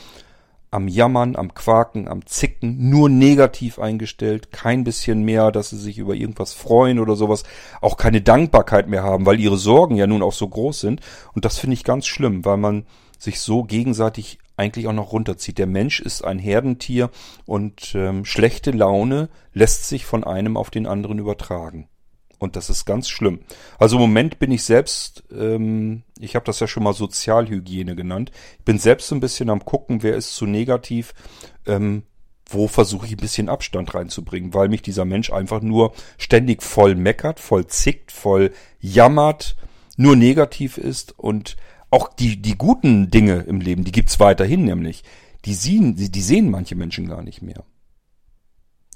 [0.75, 5.99] am Jammern, am Quaken, am Zicken, nur negativ eingestellt, kein bisschen mehr, dass sie sich
[5.99, 7.45] über irgendwas freuen oder sowas,
[7.81, 11.01] auch keine Dankbarkeit mehr haben, weil ihre Sorgen ja nun auch so groß sind.
[11.33, 12.87] Und das finde ich ganz schlimm, weil man
[13.20, 15.59] sich so gegenseitig eigentlich auch noch runterzieht.
[15.59, 17.11] Der Mensch ist ein Herdentier
[17.45, 21.89] und ähm, schlechte Laune lässt sich von einem auf den anderen übertragen.
[22.39, 23.41] Und das ist ganz schlimm.
[23.79, 28.33] Also im Moment bin ich selbst, ähm, ich habe das ja schon mal Sozialhygiene genannt.
[28.59, 31.15] Ich bin selbst so ein bisschen am gucken, wer ist zu negativ,
[31.67, 32.03] ähm,
[32.47, 36.95] wo versuche ich ein bisschen Abstand reinzubringen, weil mich dieser Mensch einfach nur ständig voll
[36.95, 39.57] meckert, voll zickt, voll jammert,
[39.97, 41.57] nur negativ ist und
[41.95, 45.05] auch die, die guten Dinge im Leben, die gibt's weiterhin nämlich.
[45.45, 47.62] Die sehen, die, sehen manche Menschen gar nicht mehr.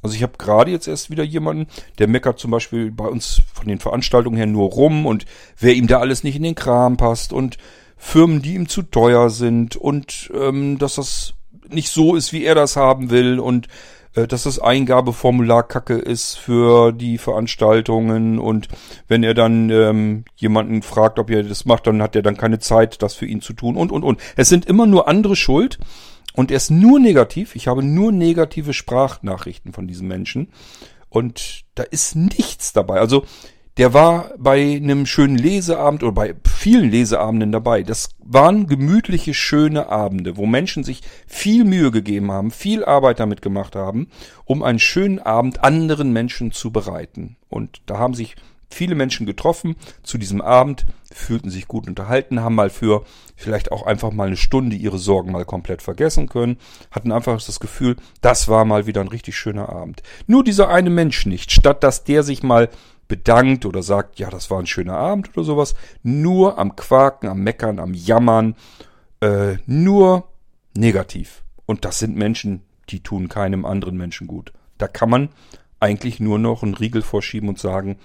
[0.03, 1.68] Also ich habe gerade jetzt erst wieder jemanden,
[1.99, 5.26] der meckert zum Beispiel bei uns von den Veranstaltungen her nur rum und
[5.59, 7.57] wer ihm da alles nicht in den Kram passt und
[7.96, 11.34] Firmen, die ihm zu teuer sind und ähm, dass das
[11.68, 13.68] nicht so ist, wie er das haben will und
[14.27, 18.69] dass das Eingabeformular kacke ist für die Veranstaltungen und
[19.07, 22.59] wenn er dann ähm, jemanden fragt, ob er das macht, dann hat er dann keine
[22.59, 24.21] Zeit, das für ihn zu tun und und und.
[24.37, 25.79] Es sind immer nur andere schuld
[26.35, 27.55] und er ist nur negativ.
[27.55, 30.49] Ich habe nur negative Sprachnachrichten von diesen Menschen
[31.09, 33.01] und da ist nichts dabei.
[33.01, 33.25] Also
[33.79, 37.85] der war bei einem schönen Leseabend oder bei vielen Leseabenden dabei.
[37.85, 43.41] Das waren gemütliche, schöne Abende, wo Menschen sich viel Mühe gegeben haben, viel Arbeit damit
[43.41, 44.09] gemacht haben,
[44.45, 47.37] um einen schönen Abend anderen Menschen zu bereiten.
[47.49, 48.35] Und da haben sich
[48.68, 53.05] viele Menschen getroffen zu diesem Abend, fühlten sich gut unterhalten, haben mal für
[53.37, 56.59] vielleicht auch einfach mal eine Stunde ihre Sorgen mal komplett vergessen können,
[56.91, 60.03] hatten einfach das Gefühl, das war mal wieder ein richtig schöner Abend.
[60.26, 62.68] Nur dieser eine Mensch nicht, statt dass der sich mal
[63.09, 67.41] bedankt oder sagt, ja, das war ein schöner Abend oder sowas, nur am Quaken, am
[67.41, 68.55] Meckern, am Jammern,
[69.21, 70.29] äh, nur
[70.75, 71.43] negativ.
[71.67, 74.53] Und das sind Menschen, die tun keinem anderen Menschen gut.
[74.77, 75.29] Da kann man
[75.81, 77.99] eigentlich nur noch einen Riegel vorschieben und sagen,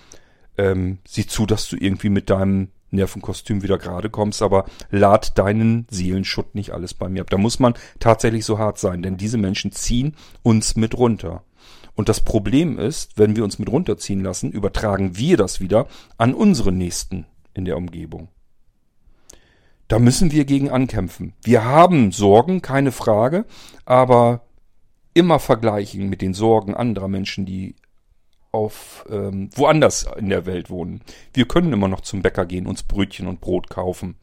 [0.57, 5.87] ähm, sieh zu, dass du irgendwie mit deinem Nervenkostüm wieder gerade kommst, aber lad deinen
[5.89, 7.29] Seelenschutt nicht alles bei mir ab.
[7.29, 11.43] Da muss man tatsächlich so hart sein, denn diese Menschen ziehen uns mit runter.
[11.95, 15.87] Und das Problem ist, wenn wir uns mit runterziehen lassen, übertragen wir das wieder
[16.17, 18.29] an unsere Nächsten in der Umgebung.
[19.87, 21.33] Da müssen wir gegen ankämpfen.
[21.43, 23.45] Wir haben Sorgen, keine Frage,
[23.85, 24.41] aber
[25.13, 27.75] immer vergleichen mit den Sorgen anderer Menschen, die
[28.51, 31.01] auf ähm, woanders in der Welt wohnen.
[31.33, 34.15] Wir können immer noch zum Bäcker gehen, uns Brötchen und Brot kaufen.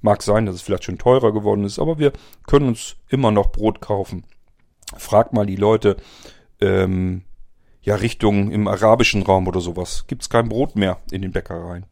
[0.00, 2.12] Mag sein, dass es vielleicht schon teurer geworden ist, aber wir
[2.46, 4.24] können uns immer noch Brot kaufen.
[4.96, 5.96] Frag mal die Leute,
[6.60, 7.22] ähm,
[7.82, 11.86] ja, Richtung im arabischen Raum oder sowas, gibt's kein Brot mehr in den Bäckereien.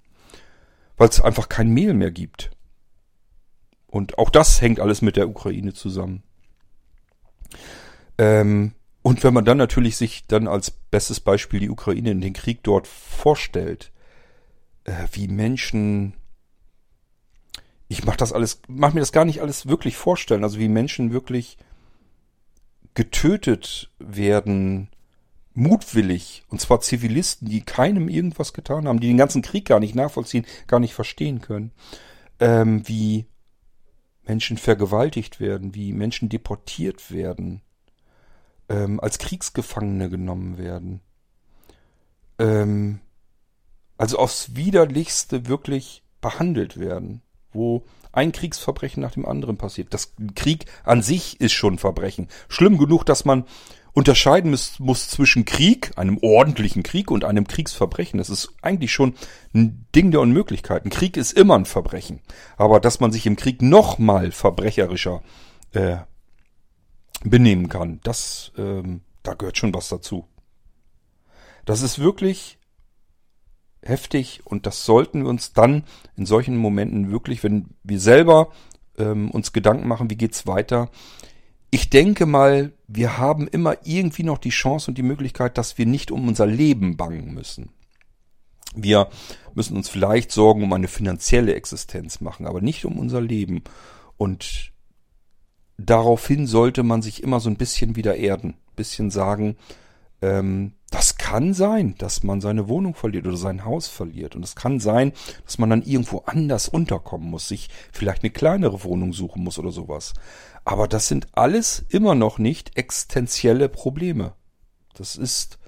[0.97, 2.51] Weil es einfach kein Mehl mehr gibt.
[3.87, 6.23] Und auch das hängt alles mit der Ukraine zusammen.
[8.19, 12.33] Ähm, und wenn man dann natürlich sich dann als bestes Beispiel die Ukraine in den
[12.33, 13.93] Krieg dort vorstellt,
[14.85, 16.15] äh, wie Menschen,
[17.89, 21.13] ich mach das alles, mach mir das gar nicht alles wirklich vorstellen, also wie Menschen
[21.13, 21.57] wirklich
[22.97, 24.89] getötet werden,
[25.53, 29.95] mutwillig, und zwar Zivilisten, die keinem irgendwas getan haben, die den ganzen Krieg gar nicht
[29.95, 31.73] nachvollziehen, gar nicht verstehen können,
[32.41, 33.27] ähm, wie
[34.25, 37.61] Menschen vergewaltigt werden, wie Menschen deportiert werden,
[38.71, 41.01] ähm, als Kriegsgefangene genommen werden.
[42.39, 43.01] Ähm,
[43.99, 47.21] also aufs widerlichste wirklich behandelt werden,
[47.53, 47.85] wo
[48.17, 49.93] ein Kriegsverbrechen nach dem anderen passiert.
[49.93, 52.29] Das Krieg an sich ist schon Verbrechen.
[52.49, 53.45] Schlimm genug, dass man
[53.93, 58.19] unterscheiden muss, muss zwischen Krieg, einem ordentlichen Krieg und einem Kriegsverbrechen.
[58.19, 59.15] Das ist eigentlich schon
[59.55, 60.91] ein Ding der Unmöglichkeiten.
[60.91, 62.21] Krieg ist immer ein Verbrechen.
[62.57, 65.23] Aber dass man sich im Krieg noch mal verbrecherischer
[65.73, 65.97] äh,
[67.25, 68.01] benehmen kann.
[68.03, 70.27] Das, ähm, da gehört schon was dazu.
[71.65, 72.59] Das ist wirklich
[73.87, 75.85] heftig und das sollten wir uns dann
[76.17, 78.51] in solchen Momenten wirklich, wenn wir selber
[78.99, 80.91] ähm, uns Gedanken machen, wie geht's weiter.
[81.71, 85.87] Ich denke mal, wir haben immer irgendwie noch die Chance und die Möglichkeit, dass wir
[85.87, 87.71] nicht um unser Leben bangen müssen.
[88.75, 89.09] Wir
[89.55, 93.63] müssen uns vielleicht Sorgen um eine finanzielle Existenz machen, aber nicht um unser Leben.
[94.17, 94.73] Und
[95.79, 99.57] daraufhin sollte man sich immer so ein bisschen wieder erden, bisschen sagen,
[100.23, 104.35] ähm, das kann sein, dass man seine Wohnung verliert oder sein Haus verliert.
[104.35, 105.13] Und es kann sein,
[105.45, 109.73] dass man dann irgendwo anders unterkommen muss, sich vielleicht eine kleinere Wohnung suchen muss oder
[109.73, 110.15] sowas.
[110.65, 114.33] Aber das sind alles immer noch nicht existenzielle Probleme.
[114.95, 115.59] Das ist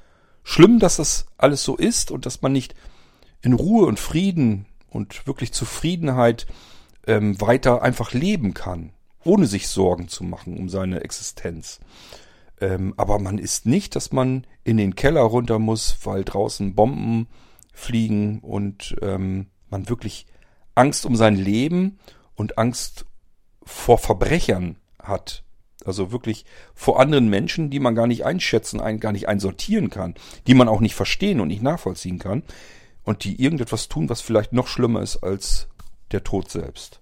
[0.44, 2.74] schlimm, dass das alles so ist und dass man nicht
[3.42, 6.46] in Ruhe und Frieden und wirklich Zufriedenheit
[7.06, 8.92] ähm, weiter einfach leben kann
[9.24, 11.80] ohne sich Sorgen zu machen um seine Existenz.
[12.60, 17.28] Ähm, aber man ist nicht, dass man in den Keller runter muss, weil draußen Bomben
[17.72, 20.26] fliegen und ähm, man wirklich
[20.74, 21.98] Angst um sein Leben
[22.34, 23.04] und Angst
[23.62, 25.44] vor Verbrechern hat.
[25.84, 26.44] Also wirklich
[26.74, 30.14] vor anderen Menschen, die man gar nicht einschätzen, ein, gar nicht einsortieren kann,
[30.46, 32.42] die man auch nicht verstehen und nicht nachvollziehen kann
[33.04, 35.68] und die irgendetwas tun, was vielleicht noch schlimmer ist als
[36.10, 37.00] der Tod selbst.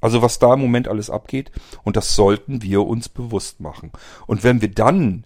[0.00, 1.50] Also was da im Moment alles abgeht.
[1.84, 3.92] Und das sollten wir uns bewusst machen.
[4.26, 5.24] Und wenn wir dann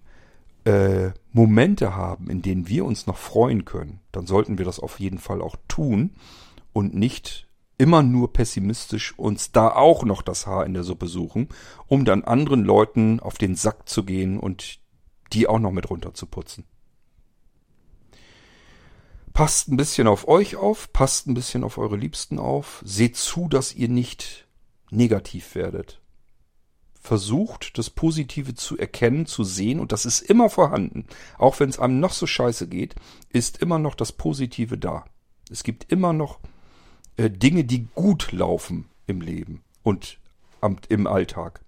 [0.64, 5.00] äh, Momente haben, in denen wir uns noch freuen können, dann sollten wir das auf
[5.00, 6.10] jeden Fall auch tun
[6.72, 7.48] und nicht
[7.78, 11.48] immer nur pessimistisch uns da auch noch das Haar in der Suppe suchen,
[11.88, 14.78] um dann anderen Leuten auf den Sack zu gehen und
[15.32, 16.64] die auch noch mit runter zu putzen.
[19.32, 23.48] Passt ein bisschen auf euch auf, passt ein bisschen auf eure Liebsten auf, seht zu,
[23.48, 24.46] dass ihr nicht
[24.92, 26.00] negativ werdet.
[27.00, 31.06] Versucht, das Positive zu erkennen, zu sehen, und das ist immer vorhanden.
[31.36, 32.94] Auch wenn es einem noch so scheiße geht,
[33.30, 35.04] ist immer noch das Positive da.
[35.50, 36.38] Es gibt immer noch
[37.16, 40.18] äh, Dinge, die gut laufen im Leben und
[40.60, 41.60] am, im Alltag.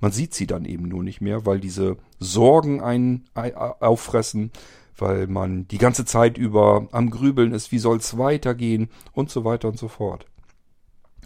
[0.00, 4.50] Man sieht sie dann eben nur nicht mehr, weil diese Sorgen einen auffressen,
[4.96, 9.44] weil man die ganze Zeit über am Grübeln ist, wie soll es weitergehen und so
[9.44, 10.26] weiter und so fort.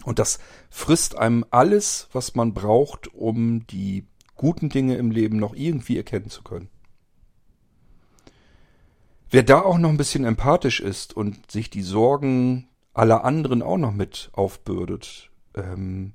[0.03, 0.39] Und das
[0.69, 6.29] frisst einem alles, was man braucht, um die guten Dinge im Leben noch irgendwie erkennen
[6.29, 6.69] zu können.
[9.29, 13.77] Wer da auch noch ein bisschen empathisch ist und sich die Sorgen aller anderen auch
[13.77, 16.13] noch mit aufbürdet, ähm,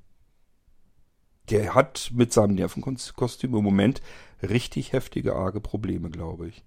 [1.50, 4.00] der hat mit seinem Nervenkostüm im Moment
[4.42, 6.64] richtig heftige, arge Probleme, glaube ich.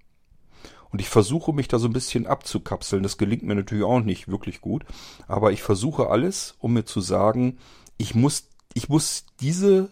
[0.93, 3.03] Und ich versuche mich da so ein bisschen abzukapseln.
[3.03, 4.85] Das gelingt mir natürlich auch nicht wirklich gut.
[5.27, 7.57] Aber ich versuche alles, um mir zu sagen,
[7.97, 9.89] ich muss ich muss diese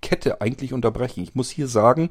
[0.00, 1.22] Kette eigentlich unterbrechen.
[1.22, 2.10] Ich muss hier sagen,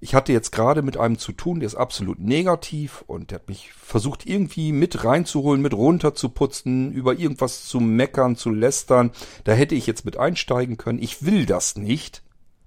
[0.00, 3.48] ich hatte jetzt gerade mit einem zu tun, der ist absolut negativ und der hat
[3.48, 9.10] mich versucht irgendwie mit reinzuholen, mit runterzuputzen, über irgendwas zu meckern, zu lästern.
[9.42, 11.02] Da hätte ich jetzt mit einsteigen können.
[11.02, 12.22] Ich will das nicht.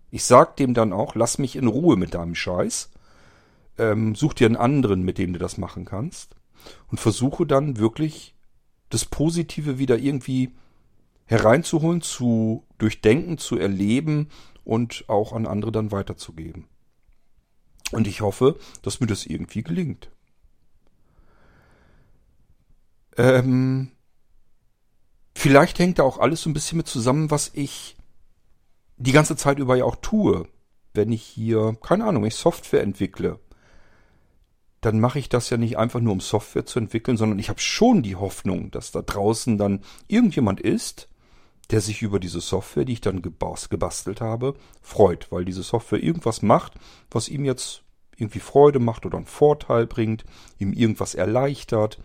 [0.10, 2.90] Ich sag dem dann auch, lass mich in Ruhe mit deinem Scheiß.
[3.78, 6.36] Ähm, such dir einen anderen, mit dem du das machen kannst.
[6.90, 8.36] Und versuche dann wirklich
[8.90, 10.52] das Positive wieder irgendwie
[11.26, 14.28] hereinzuholen, zu durchdenken, zu erleben
[14.64, 16.66] und auch an andere dann weiterzugeben.
[17.92, 20.12] Und ich hoffe, dass mir das irgendwie gelingt.
[23.18, 23.92] Ähm,
[25.36, 27.98] vielleicht hängt da auch alles so ein bisschen mit zusammen, was ich
[28.98, 30.48] die ganze Zeit über ja auch tue.
[30.94, 33.40] Wenn ich hier, keine Ahnung, ich Software entwickle,
[34.82, 37.60] dann mache ich das ja nicht einfach nur, um Software zu entwickeln, sondern ich habe
[37.60, 41.08] schon die Hoffnung, dass da draußen dann irgendjemand ist,
[41.70, 46.42] der sich über diese Software, die ich dann gebastelt habe, freut, weil diese Software irgendwas
[46.42, 46.74] macht,
[47.10, 47.84] was ihm jetzt
[48.18, 50.26] irgendwie Freude macht oder einen Vorteil bringt,
[50.60, 52.00] ihm irgendwas erleichtert.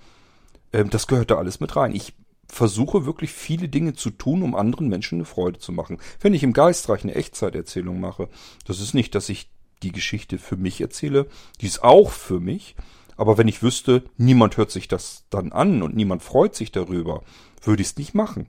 [0.73, 1.95] Ähm, das gehört da alles mit rein.
[1.95, 2.15] Ich
[2.49, 5.99] versuche wirklich viele Dinge zu tun, um anderen Menschen eine Freude zu machen.
[6.21, 8.29] Wenn ich im Geistreich eine Echtzeiterzählung mache,
[8.67, 9.51] das ist nicht, dass ich
[9.83, 11.27] die Geschichte für mich erzähle,
[11.61, 12.77] die ist auch für mich,
[13.17, 17.23] aber wenn ich wüsste, niemand hört sich das dann an und niemand freut sich darüber,
[17.63, 18.49] würde ich es nicht machen.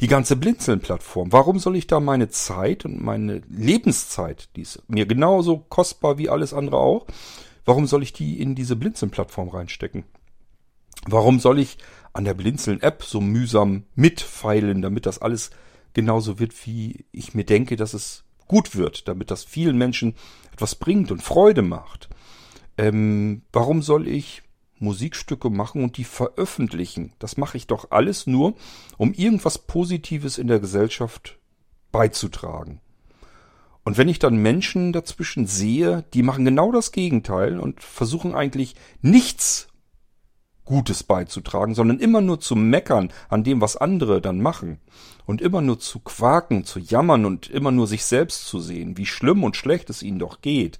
[0.00, 5.06] Die ganze Blinzeln-Plattform, warum soll ich da meine Zeit und meine Lebenszeit, die ist mir
[5.06, 7.06] genauso kostbar wie alles andere auch,
[7.64, 10.04] warum soll ich die in diese Blinzeln-Plattform reinstecken?
[11.06, 11.78] Warum soll ich
[12.12, 15.50] an der Blinzeln-App so mühsam mitfeilen, damit das alles
[15.92, 20.14] genauso wird, wie ich mir denke, dass es gut wird, damit das vielen Menschen
[20.52, 22.08] etwas bringt und Freude macht.
[22.76, 24.42] Ähm, warum soll ich
[24.78, 27.12] Musikstücke machen und die veröffentlichen?
[27.18, 28.54] Das mache ich doch alles nur,
[28.96, 31.38] um irgendwas Positives in der Gesellschaft
[31.92, 32.80] beizutragen.
[33.84, 38.74] Und wenn ich dann Menschen dazwischen sehe, die machen genau das Gegenteil und versuchen eigentlich
[39.02, 39.68] nichts
[40.64, 44.80] Gutes beizutragen, sondern immer nur zu meckern an dem, was andere dann machen.
[45.26, 49.06] Und immer nur zu quaken, zu jammern und immer nur sich selbst zu sehen, wie
[49.06, 50.78] schlimm und schlecht es ihnen doch geht,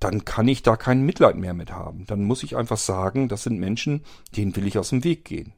[0.00, 2.06] dann kann ich da kein Mitleid mehr mit haben.
[2.06, 4.04] Dann muss ich einfach sagen, das sind Menschen,
[4.36, 5.52] denen will ich aus dem Weg gehen.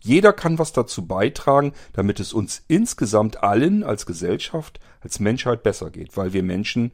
[0.00, 5.90] Jeder kann was dazu beitragen, damit es uns insgesamt allen als Gesellschaft, als Menschheit besser
[5.90, 6.92] geht, weil wir Menschen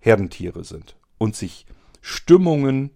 [0.00, 1.66] Herdentiere sind und sich
[2.00, 2.90] Stimmungen,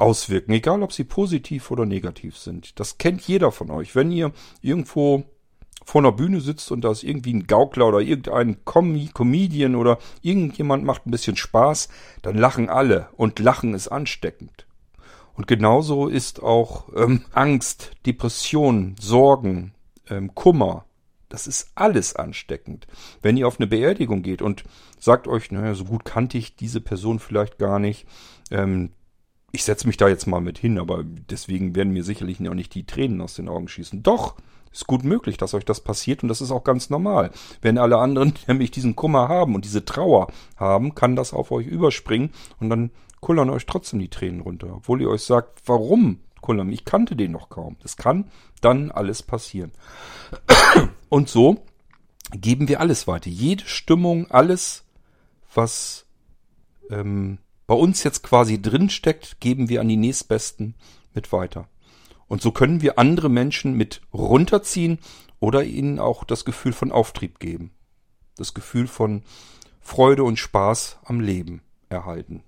[0.00, 2.78] auswirken, egal ob sie positiv oder negativ sind.
[2.80, 3.94] Das kennt jeder von euch.
[3.94, 4.32] Wenn ihr
[4.62, 5.24] irgendwo
[5.84, 9.98] vor einer Bühne sitzt und da ist irgendwie ein Gaukler oder irgendein Com Comedian oder
[10.22, 11.88] irgendjemand macht ein bisschen Spaß,
[12.22, 14.66] dann lachen alle und Lachen ist ansteckend.
[15.34, 19.74] Und genauso ist auch ähm, Angst, Depression, Sorgen,
[20.08, 20.84] ähm, Kummer,
[21.28, 22.86] das ist alles ansteckend.
[23.22, 24.64] Wenn ihr auf eine Beerdigung geht und
[24.98, 28.06] sagt euch, naja, so gut kannte ich diese Person vielleicht gar nicht,
[28.50, 28.90] ähm,
[29.52, 32.74] ich setze mich da jetzt mal mit hin, aber deswegen werden mir sicherlich auch nicht
[32.74, 34.02] die Tränen aus den Augen schießen.
[34.02, 34.36] Doch,
[34.72, 37.32] ist gut möglich, dass euch das passiert und das ist auch ganz normal.
[37.60, 41.66] Wenn alle anderen nämlich diesen Kummer haben und diese Trauer haben, kann das auf euch
[41.66, 42.30] überspringen
[42.60, 42.90] und dann
[43.20, 46.72] kullern euch trotzdem die Tränen runter, obwohl ihr euch sagt, warum kullern?
[46.72, 47.76] Ich kannte den noch kaum.
[47.82, 48.30] Das kann
[48.60, 49.72] dann alles passieren.
[51.08, 51.64] Und so
[52.32, 53.28] geben wir alles weiter.
[53.28, 54.84] Jede Stimmung, alles,
[55.54, 56.06] was
[56.90, 57.38] ähm,
[57.70, 60.74] bei uns jetzt quasi drin steckt, geben wir an die nächstbesten
[61.14, 61.68] mit weiter.
[62.26, 64.98] Und so können wir andere Menschen mit runterziehen
[65.38, 67.70] oder ihnen auch das Gefühl von Auftrieb geben.
[68.34, 69.22] Das Gefühl von
[69.80, 72.42] Freude und Spaß am Leben erhalten.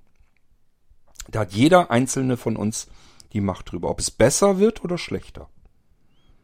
[1.28, 2.88] Da hat jeder einzelne von uns
[3.32, 5.48] die Macht drüber, ob es besser wird oder schlechter.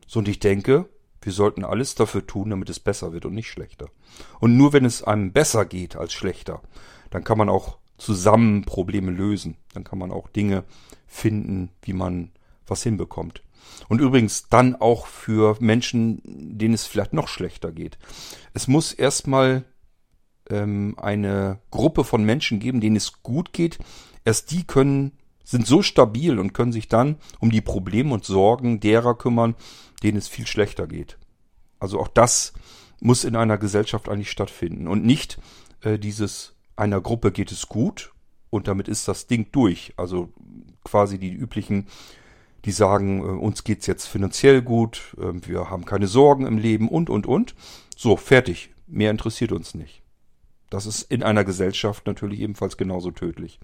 [0.06, 0.88] So und ich denke,
[1.20, 3.90] wir sollten alles dafür tun, damit es besser wird und nicht schlechter.
[4.38, 6.62] Und nur wenn es einem besser geht als schlechter,
[7.10, 9.56] dann kann man auch zusammen Probleme lösen.
[9.74, 10.64] Dann kann man auch Dinge
[11.06, 12.30] finden, wie man
[12.66, 13.42] was hinbekommt.
[13.88, 17.98] Und übrigens dann auch für Menschen, denen es vielleicht noch schlechter geht.
[18.54, 19.64] Es muss erstmal
[20.48, 23.78] ähm, eine Gruppe von Menschen geben, denen es gut geht.
[24.24, 25.12] Erst die können,
[25.44, 29.54] sind so stabil und können sich dann um die Probleme und Sorgen derer kümmern,
[30.02, 31.18] denen es viel schlechter geht.
[31.78, 32.52] Also auch das
[33.00, 35.38] muss in einer Gesellschaft eigentlich stattfinden und nicht
[35.82, 38.12] äh, dieses einer Gruppe geht es gut
[38.50, 39.92] und damit ist das Ding durch.
[39.96, 40.30] Also
[40.84, 41.86] quasi die üblichen,
[42.64, 46.88] die sagen, äh, uns geht's jetzt finanziell gut, äh, wir haben keine Sorgen im Leben
[46.88, 47.54] und, und, und.
[47.96, 48.70] So, fertig.
[48.86, 50.02] Mehr interessiert uns nicht.
[50.70, 53.58] Das ist in einer Gesellschaft natürlich ebenfalls genauso tödlich.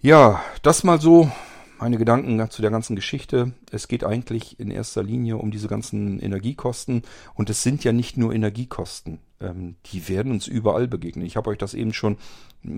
[0.00, 1.30] Ja, das mal so
[1.78, 3.52] meine Gedanken zu der ganzen Geschichte.
[3.70, 7.02] Es geht eigentlich in erster Linie um diese ganzen Energiekosten.
[7.34, 9.18] Und es sind ja nicht nur Energiekosten.
[9.40, 11.26] Ähm, die werden uns überall begegnen.
[11.26, 12.16] Ich habe euch das eben schon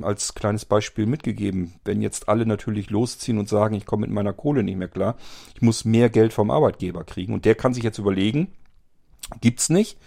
[0.03, 1.75] als kleines Beispiel mitgegeben.
[1.85, 5.17] Wenn jetzt alle natürlich losziehen und sagen, ich komme mit meiner Kohle nicht mehr klar,
[5.55, 7.35] ich muss mehr Geld vom Arbeitgeber kriegen.
[7.35, 8.49] Und der kann sich jetzt überlegen,
[9.41, 9.99] gibt's nicht.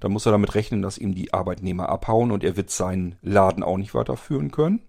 [0.00, 3.64] Dann muss er damit rechnen, dass ihm die Arbeitnehmer abhauen und er wird seinen Laden
[3.64, 4.80] auch nicht weiterführen können.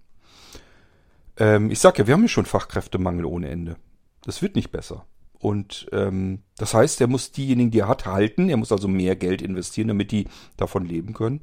[1.37, 3.77] Ähm, ich sag ja, wir haben ja schon Fachkräftemangel ohne Ende.
[4.23, 5.05] Das wird nicht besser.
[5.39, 8.49] Und ähm, das heißt, er muss diejenigen, die er hat, halten.
[8.49, 10.27] Er muss also mehr Geld investieren, damit die
[10.57, 11.41] davon leben können.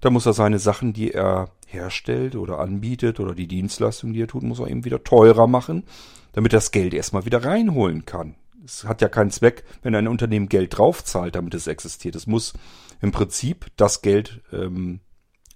[0.00, 4.28] Da muss er seine Sachen, die er herstellt oder anbietet oder die Dienstleistungen, die er
[4.28, 5.84] tut, muss er eben wieder teurer machen,
[6.32, 8.34] damit das Geld erstmal wieder reinholen kann.
[8.64, 12.16] Es hat ja keinen Zweck, wenn ein Unternehmen Geld draufzahlt, damit es existiert.
[12.16, 12.54] Es muss
[13.00, 15.00] im Prinzip das Geld, ähm,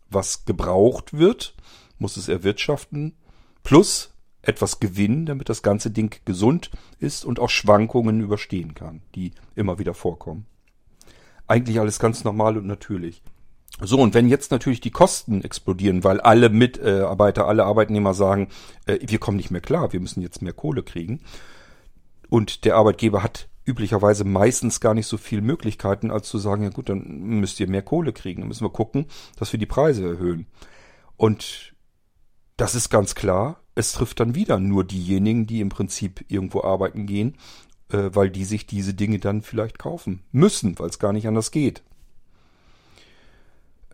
[0.09, 1.55] was gebraucht wird,
[1.99, 3.17] muss es erwirtschaften,
[3.63, 4.12] plus
[4.43, 9.79] etwas Gewinn, damit das ganze Ding gesund ist und auch Schwankungen überstehen kann, die immer
[9.79, 10.47] wieder vorkommen.
[11.47, 13.23] Eigentlich alles ganz normal und natürlich.
[13.81, 18.49] So, und wenn jetzt natürlich die Kosten explodieren, weil alle Mitarbeiter, alle Arbeitnehmer sagen,
[18.87, 21.21] äh, wir kommen nicht mehr klar, wir müssen jetzt mehr Kohle kriegen.
[22.29, 26.71] Und der Arbeitgeber hat üblicherweise meistens gar nicht so viele Möglichkeiten, als zu sagen, ja
[26.71, 27.05] gut, dann
[27.41, 28.43] müsst ihr mehr Kohle kriegen.
[28.43, 30.47] Dann müssen wir gucken, dass wir die Preise erhöhen.
[31.17, 31.75] Und
[32.57, 33.62] das ist ganz klar.
[33.75, 37.37] Es trifft dann wieder nur diejenigen, die im Prinzip irgendwo arbeiten gehen,
[37.91, 41.51] äh, weil die sich diese Dinge dann vielleicht kaufen müssen, weil es gar nicht anders
[41.51, 41.83] geht.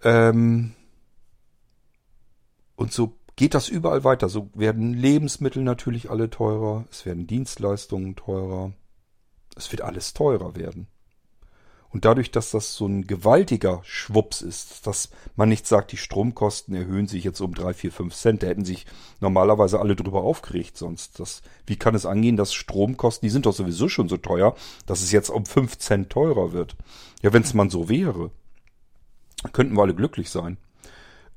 [0.02, 0.74] Ähm
[2.76, 4.28] und so geht das überall weiter.
[4.28, 8.72] So werden Lebensmittel natürlich alle teurer, es werden Dienstleistungen teurer,
[9.56, 10.88] es wird alles teurer werden.
[11.90, 16.74] Und dadurch, dass das so ein gewaltiger Schwups ist, dass man nicht sagt, die Stromkosten
[16.74, 18.84] erhöhen sich jetzt um drei, vier, fünf Cent, da hätten sich
[19.20, 21.18] normalerweise alle drüber aufgeregt sonst.
[21.18, 24.54] Das, wie kann es angehen, dass Stromkosten, die sind doch sowieso schon so teuer,
[24.86, 26.76] dass es jetzt um fünf Cent teurer wird?
[27.22, 28.30] Ja, wenn es mal so wäre,
[29.52, 30.58] könnten wir alle glücklich sein.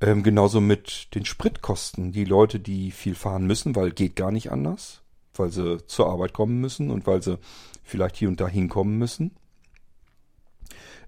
[0.02, 2.12] Ähm, genauso mit den Spritkosten.
[2.12, 5.02] Die Leute, die viel fahren müssen, weil geht gar nicht anders,
[5.36, 7.38] weil sie zur Arbeit kommen müssen und weil sie
[7.84, 9.32] vielleicht hier und da hinkommen müssen.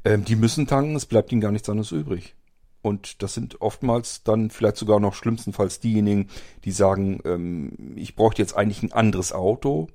[0.05, 2.35] Ähm, die müssen tanken, es bleibt ihnen gar nichts anderes übrig.
[2.81, 6.27] Und das sind oftmals dann vielleicht sogar noch schlimmstenfalls diejenigen,
[6.65, 9.87] die sagen, ähm, ich bräuchte jetzt eigentlich ein anderes Auto,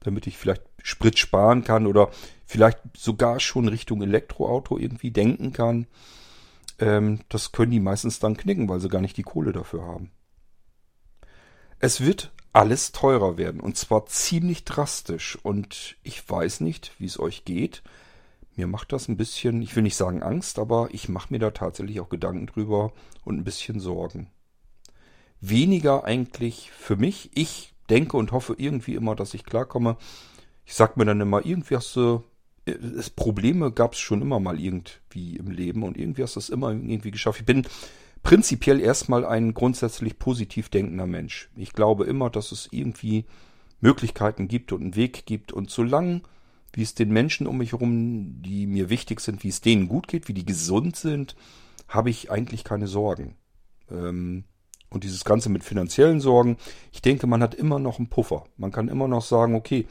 [0.00, 2.10] damit ich vielleicht Sprit sparen kann oder
[2.44, 5.86] vielleicht sogar schon Richtung Elektroauto irgendwie denken kann.
[6.78, 10.10] Ähm, das können die meistens dann knicken, weil sie gar nicht die Kohle dafür haben.
[11.78, 17.18] Es wird alles teurer werden und zwar ziemlich drastisch und ich weiß nicht, wie es
[17.18, 17.82] euch geht.
[18.56, 21.50] Mir macht das ein bisschen, ich will nicht sagen Angst, aber ich mache mir da
[21.50, 22.92] tatsächlich auch Gedanken drüber
[23.24, 24.28] und ein bisschen Sorgen.
[25.40, 27.30] Weniger eigentlich für mich.
[27.34, 29.96] Ich denke und hoffe irgendwie immer, dass ich klarkomme.
[30.64, 32.22] Ich sag mir dann immer, irgendwie hast du,
[32.64, 36.48] es Probleme gab es schon immer mal irgendwie im Leben und irgendwie hast du es
[36.48, 37.40] immer irgendwie geschafft.
[37.40, 37.66] Ich bin
[38.22, 41.50] prinzipiell erstmal ein grundsätzlich positiv denkender Mensch.
[41.56, 43.26] Ich glaube immer, dass es irgendwie
[43.80, 46.22] Möglichkeiten gibt und einen Weg gibt und solange
[46.76, 50.08] wie es den Menschen um mich herum, die mir wichtig sind, wie es denen gut
[50.08, 51.36] geht, wie die gesund sind,
[51.88, 53.36] habe ich eigentlich keine Sorgen.
[53.90, 54.44] Ähm,
[54.90, 56.56] und dieses Ganze mit finanziellen Sorgen,
[56.92, 58.44] ich denke, man hat immer noch einen Puffer.
[58.56, 59.86] Man kann immer noch sagen, okay,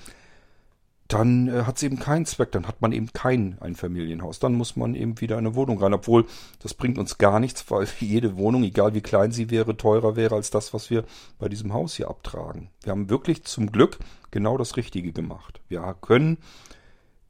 [1.08, 4.40] dann äh, hat es eben keinen Zweck, dann hat man eben kein Einfamilienhaus.
[4.40, 6.26] Dann muss man eben wieder in eine Wohnung rein, obwohl
[6.60, 10.36] das bringt uns gar nichts, weil jede Wohnung, egal wie klein sie wäre, teurer wäre
[10.36, 11.04] als das, was wir
[11.40, 12.70] bei diesem Haus hier abtragen.
[12.82, 14.00] Wir haben wirklich zum Glück
[14.34, 15.62] genau das Richtige gemacht.
[15.70, 16.38] Wir können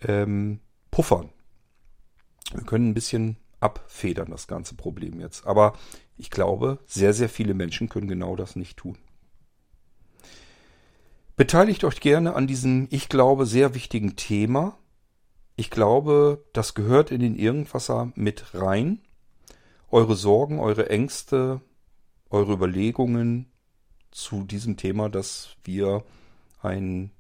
[0.01, 1.29] ähm, puffern.
[2.51, 5.45] Wir können ein bisschen abfedern, das ganze Problem jetzt.
[5.45, 5.73] Aber
[6.17, 8.97] ich glaube, sehr, sehr viele Menschen können genau das nicht tun.
[11.35, 14.77] Beteiligt euch gerne an diesem, ich glaube, sehr wichtigen Thema.
[15.55, 19.01] Ich glaube, das gehört in den Irgendwasser mit rein.
[19.89, 21.61] Eure Sorgen, eure Ängste,
[22.29, 23.51] eure Überlegungen
[24.11, 26.03] zu diesem Thema, dass wir
[26.64, 27.11] ein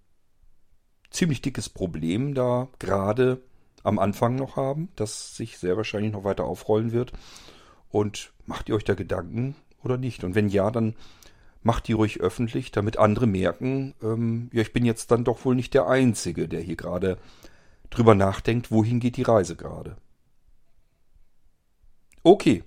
[1.09, 3.41] ziemlich dickes Problem da gerade
[3.83, 7.13] am Anfang noch haben, das sich sehr wahrscheinlich noch weiter aufrollen wird.
[7.89, 10.23] Und macht ihr euch da Gedanken oder nicht?
[10.23, 10.95] Und wenn ja, dann
[11.61, 15.55] macht die ruhig öffentlich, damit andere merken, ähm, ja, ich bin jetzt dann doch wohl
[15.55, 17.17] nicht der Einzige, der hier gerade
[17.89, 19.97] drüber nachdenkt, wohin geht die Reise gerade.
[22.23, 22.63] Okay.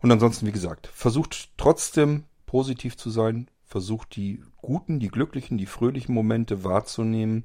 [0.00, 5.66] Und ansonsten, wie gesagt, versucht trotzdem positiv zu sein, versucht die guten, die glücklichen, die
[5.66, 7.44] fröhlichen Momente wahrzunehmen.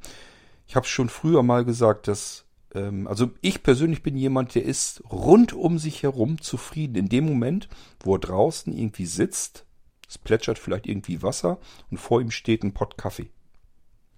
[0.68, 5.04] Ich habe schon früher mal gesagt, dass ähm, also ich persönlich bin jemand, der ist
[5.12, 6.96] rund um sich herum zufrieden.
[6.96, 7.70] In dem Moment,
[8.00, 9.66] wo er draußen irgendwie sitzt,
[10.10, 11.60] es plätschert vielleicht irgendwie Wasser
[11.92, 13.30] und vor ihm steht ein Pott Kaffee.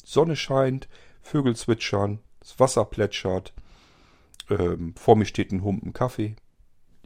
[0.06, 0.88] Sonne scheint,
[1.22, 3.54] Vögel zwitschern, das Wasser plätschert,
[4.50, 6.38] ähm, vor mir steht ein Humpen Kaffee.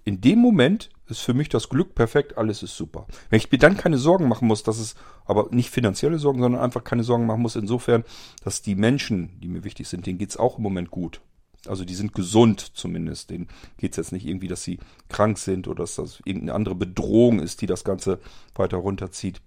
[0.03, 3.05] In dem Moment ist für mich das Glück perfekt, alles ist super.
[3.29, 4.95] Wenn ich mir dann keine Sorgen machen muss, dass es,
[5.25, 8.03] aber nicht finanzielle Sorgen, sondern einfach keine Sorgen machen muss, insofern,
[8.43, 11.21] dass die Menschen, die mir wichtig sind, denen geht's auch im Moment gut.
[11.67, 13.29] Also die sind gesund zumindest.
[13.29, 13.47] Denen
[13.77, 17.61] geht's jetzt nicht irgendwie, dass sie krank sind oder dass das irgendeine andere Bedrohung ist,
[17.61, 18.19] die das Ganze
[18.55, 19.41] weiter runterzieht.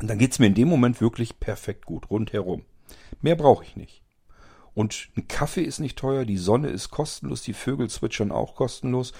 [0.00, 2.62] Und dann geht's mir in dem Moment wirklich perfekt gut, rundherum.
[3.20, 4.02] Mehr brauche ich nicht.
[4.74, 9.12] Und ein Kaffee ist nicht teuer, die Sonne ist kostenlos, die Vögel zwitschern auch kostenlos,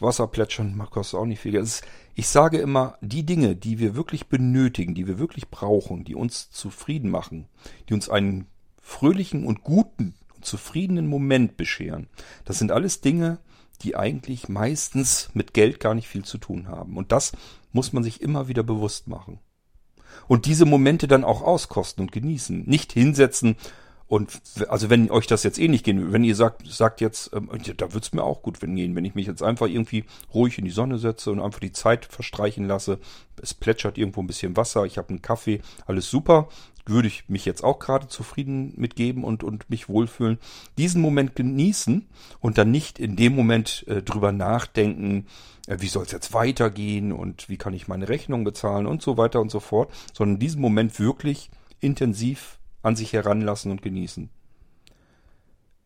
[0.00, 1.54] Wasser plätschern kostet auch nicht viel.
[1.54, 1.84] Ist,
[2.14, 6.50] ich sage immer, die Dinge, die wir wirklich benötigen, die wir wirklich brauchen, die uns
[6.50, 7.46] zufrieden machen,
[7.88, 8.46] die uns einen
[8.80, 12.08] fröhlichen und guten und zufriedenen Moment bescheren,
[12.44, 13.38] das sind alles Dinge,
[13.82, 16.96] die eigentlich meistens mit Geld gar nicht viel zu tun haben.
[16.96, 17.32] Und das
[17.72, 19.38] muss man sich immer wieder bewusst machen.
[20.26, 22.64] Und diese Momente dann auch auskosten und genießen.
[22.66, 23.56] Nicht hinsetzen
[24.08, 27.50] und also wenn euch das jetzt eh nicht gehen, wenn ihr sagt, sagt jetzt, ähm,
[27.76, 30.70] da wird's mir auch gut gehen, wenn ich mich jetzt einfach irgendwie ruhig in die
[30.70, 32.98] Sonne setze und einfach die Zeit verstreichen lasse,
[33.40, 36.48] es plätschert irgendwo ein bisschen Wasser, ich habe einen Kaffee, alles super,
[36.86, 40.38] würde ich mich jetzt auch gerade zufrieden mitgeben und, und mich wohlfühlen.
[40.78, 42.08] Diesen Moment genießen
[42.40, 45.26] und dann nicht in dem Moment äh, drüber nachdenken,
[45.66, 49.18] äh, wie soll es jetzt weitergehen und wie kann ich meine Rechnung bezahlen und so
[49.18, 51.50] weiter und so fort, sondern diesen Moment wirklich
[51.80, 54.30] intensiv an sich heranlassen und genießen.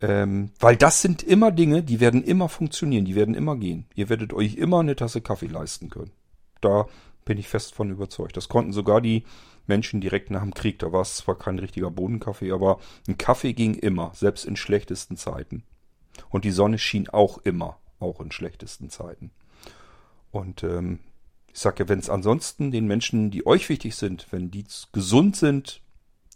[0.00, 3.86] Ähm, weil das sind immer Dinge, die werden immer funktionieren, die werden immer gehen.
[3.94, 6.10] Ihr werdet euch immer eine Tasse Kaffee leisten können.
[6.60, 6.86] Da
[7.24, 8.36] bin ich fest von überzeugt.
[8.36, 9.24] Das konnten sogar die
[9.66, 10.80] Menschen direkt nach dem Krieg.
[10.80, 15.16] Da war es zwar kein richtiger Bodenkaffee, aber ein Kaffee ging immer, selbst in schlechtesten
[15.16, 15.62] Zeiten.
[16.30, 19.30] Und die Sonne schien auch immer, auch in schlechtesten Zeiten.
[20.32, 20.98] Und ähm,
[21.52, 25.36] ich sage ja, wenn es ansonsten den Menschen, die euch wichtig sind, wenn die gesund
[25.36, 25.80] sind,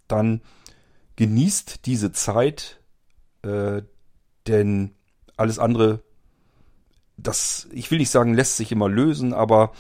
[0.09, 0.43] dann
[1.17, 2.81] genießt diese Zeit,
[3.43, 3.83] äh,
[4.47, 4.95] denn
[5.37, 6.03] alles andere,
[7.17, 9.73] das, ich will nicht sagen, lässt sich immer lösen, aber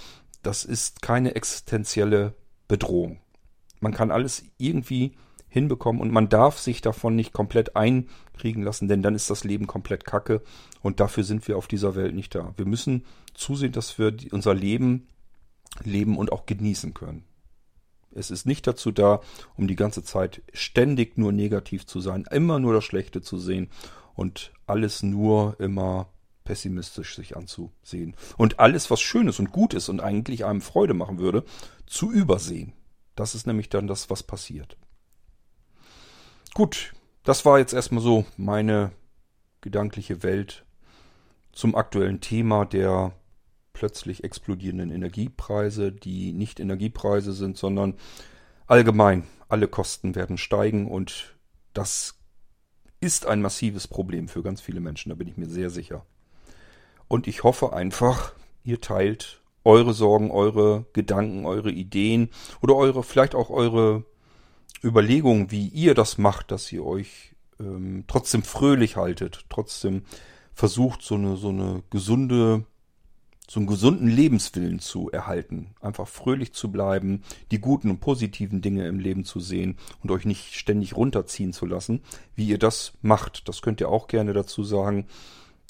[0.43, 2.35] das ist keine existenzielle
[2.68, 3.20] Bedrohung.
[3.81, 5.12] Man kann alles irgendwie
[5.49, 9.66] hinbekommen und man darf sich davon nicht komplett einkriegen lassen, denn dann ist das Leben
[9.66, 10.43] komplett kacke
[10.83, 12.53] und dafür sind wir auf dieser Welt nicht da.
[12.57, 13.05] Wir müssen
[13.35, 15.09] zusehen, dass wir unser Leben
[15.83, 17.24] leben und auch genießen können.
[18.14, 19.20] Es ist nicht dazu da,
[19.57, 23.68] um die ganze Zeit ständig nur negativ zu sein, immer nur das Schlechte zu sehen
[24.14, 26.09] und alles nur immer
[26.44, 28.16] pessimistisch sich anzusehen.
[28.38, 31.44] Und alles, was schön ist und gut ist und eigentlich einem Freude machen würde,
[31.86, 32.72] zu übersehen.
[33.16, 34.78] Das ist nämlich dann das, was passiert.
[36.54, 36.94] Gut,
[37.24, 38.92] das war jetzt erstmal so meine
[39.61, 40.64] gedankliche Welt
[41.52, 43.12] zum aktuellen Thema der
[43.77, 47.95] plötzlich explodierenden Energiepreise, die nicht Energiepreise sind, sondern
[48.66, 51.37] allgemein alle Kosten werden steigen und
[51.74, 52.14] das
[53.01, 56.07] ist ein massives Problem für ganz viele Menschen, da bin ich mir sehr sicher.
[57.07, 58.33] Und ich hoffe einfach,
[58.64, 62.31] ihr teilt eure Sorgen, eure Gedanken, eure Ideen
[62.62, 64.05] oder eure, vielleicht auch eure
[64.83, 70.05] Überlegungen, wie ihr das macht, dass ihr euch ähm, trotzdem fröhlich haltet, trotzdem
[70.55, 72.64] versucht, so eine, so eine gesunde
[73.49, 78.88] so einen gesunden Lebenswillen zu erhalten, einfach fröhlich zu bleiben, die guten und positiven Dinge
[78.88, 82.03] im Leben zu sehen und euch nicht ständig runterziehen zu lassen,
[82.34, 83.49] wie ihr das macht.
[83.49, 85.07] Das könnt ihr auch gerne dazu sagen,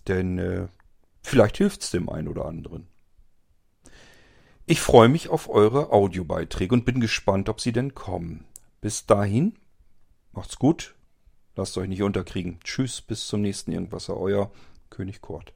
[0.09, 0.69] denn äh,
[1.23, 2.87] vielleicht hilft's dem einen oder anderen.
[4.65, 8.47] Ich freue mich auf eure Audiobeiträge und bin gespannt, ob sie denn kommen.
[8.81, 9.55] Bis dahin,
[10.33, 10.95] macht's gut,
[11.55, 12.59] lasst euch nicht unterkriegen.
[12.65, 14.51] Tschüss, bis zum nächsten Irgendwasser, euer
[14.91, 15.56] König Kort.